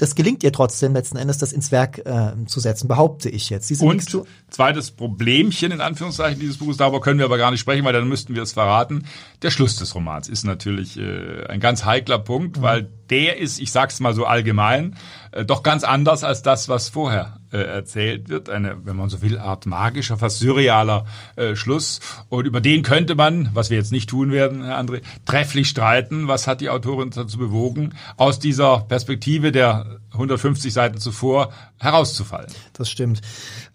das 0.01 0.15
gelingt 0.15 0.43
ihr 0.43 0.51
trotzdem 0.51 0.95
letzten 0.95 1.19
Endes, 1.19 1.37
das 1.37 1.53
ins 1.53 1.71
Werk 1.73 1.99
äh, 2.07 2.33
zu 2.47 2.59
setzen, 2.59 2.89
behaupte 2.89 3.29
ich 3.29 3.51
jetzt. 3.51 3.69
Diese 3.69 3.85
Und 3.85 4.03
zweites 4.49 4.93
Problemchen 4.93 5.73
in 5.73 5.83
Anführungszeichen 5.83 6.41
dieses 6.41 6.57
Buches, 6.57 6.79
darüber 6.79 7.03
können 7.03 7.19
wir 7.19 7.27
aber 7.27 7.37
gar 7.37 7.51
nicht 7.51 7.61
sprechen, 7.61 7.85
weil 7.85 7.93
dann 7.93 8.09
müssten 8.09 8.35
wir 8.35 8.43
es 8.43 8.53
verraten. 8.53 9.05
Der 9.43 9.51
Schluss 9.51 9.77
des 9.77 9.95
Romans 9.95 10.31
ist 10.31 10.45
natürlich 10.45 10.99
äh, 10.99 11.45
ein 11.49 11.61
ganz 11.61 11.85
heikler 11.85 12.19
Punkt, 12.19 12.57
mhm. 12.57 12.63
weil 12.63 12.89
der 13.11 13.37
ist, 13.37 13.61
ich 13.61 13.73
sag's 13.73 14.01
mal 14.01 14.15
so 14.15 14.25
allgemein, 14.25 14.97
äh, 15.33 15.45
doch 15.45 15.63
ganz 15.63 15.85
anders 15.85 16.25
als 16.25 16.41
das, 16.41 16.71
was 16.71 16.89
vorher 16.89 17.40
äh, 17.53 17.59
erzählt 17.59 18.29
wird. 18.29 18.49
Eine, 18.49 18.85
wenn 18.85 18.97
man 18.97 19.09
so 19.09 19.23
will, 19.23 19.39
Art 19.39 19.67
magischer, 19.67 20.17
fast 20.17 20.39
surrealer 20.39 21.07
äh, 21.37 21.55
Schluss. 21.57 22.01
Und 22.29 22.47
über 22.47 22.61
den 22.61 22.83
könnte 22.83 23.15
man, 23.15 23.51
was 23.55 23.71
wir 23.71 23.77
jetzt 23.77 23.93
nicht 23.93 24.11
tun 24.11 24.33
werden, 24.33 24.65
Herr 24.65 24.79
André, 24.79 25.03
trefflich 25.27 25.69
streiten. 25.69 26.29
Was 26.29 26.47
hat 26.47 26.61
die 26.61 26.71
Autorin 26.71 27.11
dazu 27.11 27.39
bewogen, 27.39 27.95
aus 28.17 28.39
dieser 28.39 28.81
Perspektive 28.81 29.53
der 29.53 30.01
150 30.13 30.73
Seiten 30.73 30.99
zuvor 30.99 31.53
herauszufallen? 31.79 32.51
Das 32.73 32.91
stimmt. 32.91 33.21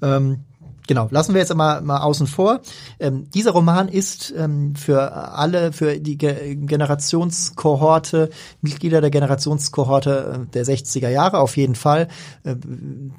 Ähm 0.02 0.46
Genau, 0.88 1.08
lassen 1.12 1.34
wir 1.34 1.42
jetzt 1.42 1.54
mal, 1.56 1.82
mal 1.82 2.02
außen 2.02 2.28
vor. 2.28 2.62
Ähm, 3.00 3.30
dieser 3.32 3.52
Roman 3.52 3.88
ist 3.88 4.34
ähm, 4.38 4.76
für 4.76 5.12
alle, 5.14 5.74
für 5.74 6.00
die 6.00 6.18
Ge 6.18 6.56
Generationskohorte, 6.56 8.30
Mitglieder 8.62 9.02
der 9.02 9.10
Generationskohorte 9.10 10.46
äh, 10.46 10.52
der 10.54 10.66
60er 10.66 11.10
Jahre 11.10 11.40
auf 11.40 11.58
jeden 11.58 11.76
Fall. 11.76 12.08
Äh, 12.44 12.56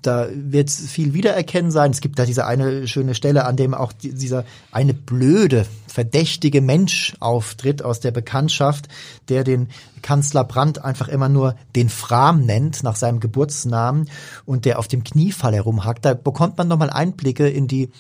da 0.03 0.29
wird 0.33 0.71
viel 0.71 1.15
wiedererkennen 1.15 1.71
sein. 1.71 1.91
Es 1.91 2.01
gibt 2.01 2.19
da 2.19 2.25
diese 2.25 2.47
eine 2.47 2.87
schöne 2.87 3.15
Stelle, 3.15 3.45
an 3.45 3.57
dem 3.57 3.75
auch 3.75 3.93
die, 3.93 4.15
dieser 4.15 4.45
eine 4.71 4.95
blöde, 4.95 5.67
verdächtige 5.89 6.61
Mensch 6.61 7.15
auftritt 7.21 7.83
aus 7.83 8.01
der 8.01 8.11
Bekanntschaft, 8.11 8.89
der 9.29 9.45
den 9.45 9.69
Kanzler 10.03 10.45
Brandt 10.45 10.85
einfach 10.85 11.09
immer 11.09 11.29
nur 11.29 11.57
den 11.75 11.89
Fram 11.89 12.43
nennt 12.45 12.83
nach 12.83 12.97
seinem 12.97 13.21
Geburtsnamen 13.21 14.09
und 14.45 14.65
der 14.65 14.79
auf 14.79 14.89
dem 14.89 15.05
Kniefall 15.05 15.55
herumhackt. 15.55 16.05
Da 16.05 16.15
bekommt 16.15 16.59
man 16.59 16.69
nochmal 16.69 16.91
Einblicke 16.91 17.49
in 17.49 17.67
die 17.69 17.91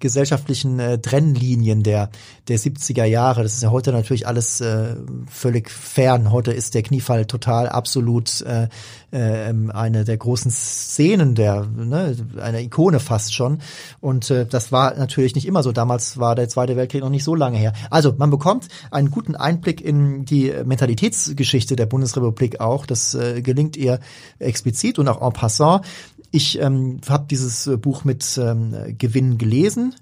gesellschaftlichen 0.00 0.78
äh, 0.78 0.98
Trennlinien 0.98 1.82
der, 1.82 2.10
der 2.48 2.58
70er 2.58 3.04
Jahre. 3.04 3.42
Das 3.42 3.54
ist 3.54 3.62
ja 3.62 3.70
heute 3.70 3.92
natürlich 3.92 4.26
alles 4.26 4.60
äh, 4.60 4.96
völlig 5.28 5.70
fern. 5.70 6.30
Heute 6.30 6.52
ist 6.52 6.74
der 6.74 6.82
Kniefall 6.82 7.26
total 7.26 7.68
absolut 7.68 8.40
äh, 8.42 8.68
äh, 9.10 9.52
eine 9.72 10.04
der 10.04 10.16
großen 10.16 10.50
Szenen 10.50 11.34
der, 11.34 11.66
ne, 11.66 12.16
eine 12.40 12.62
Ikone 12.62 13.00
fast 13.00 13.34
schon. 13.34 13.60
Und 14.00 14.30
äh, 14.30 14.46
das 14.46 14.72
war 14.72 14.94
natürlich 14.96 15.34
nicht 15.34 15.46
immer 15.46 15.62
so. 15.62 15.72
Damals 15.72 16.18
war 16.18 16.34
der 16.34 16.48
Zweite 16.48 16.76
Weltkrieg 16.76 17.02
noch 17.02 17.10
nicht 17.10 17.24
so 17.24 17.34
lange 17.34 17.58
her. 17.58 17.72
Also 17.90 18.14
man 18.16 18.30
bekommt 18.30 18.68
einen 18.90 19.10
guten 19.10 19.34
Einblick 19.34 19.80
in 19.80 20.24
die 20.24 20.52
Mentalitätsgeschichte 20.64 21.76
der 21.76 21.86
Bundesrepublik 21.86 22.60
auch. 22.60 22.86
Das 22.86 23.14
äh, 23.14 23.42
gelingt 23.42 23.76
ihr 23.76 24.00
explizit 24.38 24.98
und 24.98 25.08
auch 25.08 25.26
en 25.26 25.32
passant. 25.32 25.84
Ich 26.30 26.60
ähm, 26.60 27.00
habe 27.08 27.26
dieses 27.30 27.66
äh, 27.66 27.76
Buch 27.76 28.04
mit 28.04 28.38
ähm, 28.42 28.74
Gewinn 28.98 29.38
gelesen. 29.38 29.94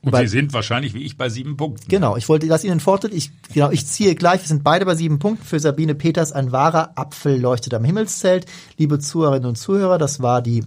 Und 0.00 0.12
Weil, 0.12 0.26
Sie 0.28 0.38
sind 0.38 0.52
wahrscheinlich 0.52 0.94
wie 0.94 1.02
ich 1.02 1.16
bei 1.16 1.28
sieben 1.28 1.56
Punkten. 1.56 1.88
Genau, 1.88 2.16
ich 2.16 2.28
wollte 2.28 2.46
das 2.46 2.64
Ihnen 2.64 2.80
Vortritt. 2.80 3.12
Ich, 3.12 3.30
genau, 3.52 3.70
ich 3.70 3.86
ziehe 3.86 4.14
gleich. 4.14 4.40
Wir 4.40 4.48
sind 4.48 4.62
beide 4.62 4.84
bei 4.84 4.94
sieben 4.94 5.18
Punkten. 5.18 5.44
Für 5.44 5.58
Sabine 5.58 5.94
Peters 5.94 6.32
ein 6.32 6.52
wahrer 6.52 6.92
Apfel 6.96 7.40
leuchtet 7.40 7.74
am 7.74 7.84
Himmelszelt. 7.84 8.46
Liebe 8.76 9.00
Zuhörerinnen 9.00 9.48
und 9.48 9.56
Zuhörer, 9.56 9.98
das 9.98 10.22
war 10.22 10.40
die 10.40 10.64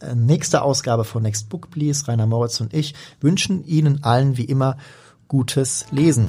äh, 0.00 0.14
nächste 0.14 0.62
Ausgabe 0.62 1.04
von 1.04 1.22
Next 1.22 1.48
Book 1.48 1.70
Please. 1.70 2.06
Rainer 2.06 2.26
Moritz 2.26 2.60
und 2.60 2.72
ich 2.72 2.94
wünschen 3.20 3.64
Ihnen 3.64 4.04
allen 4.04 4.36
wie 4.36 4.44
immer 4.44 4.76
gutes 5.28 5.86
Lesen. 5.90 6.28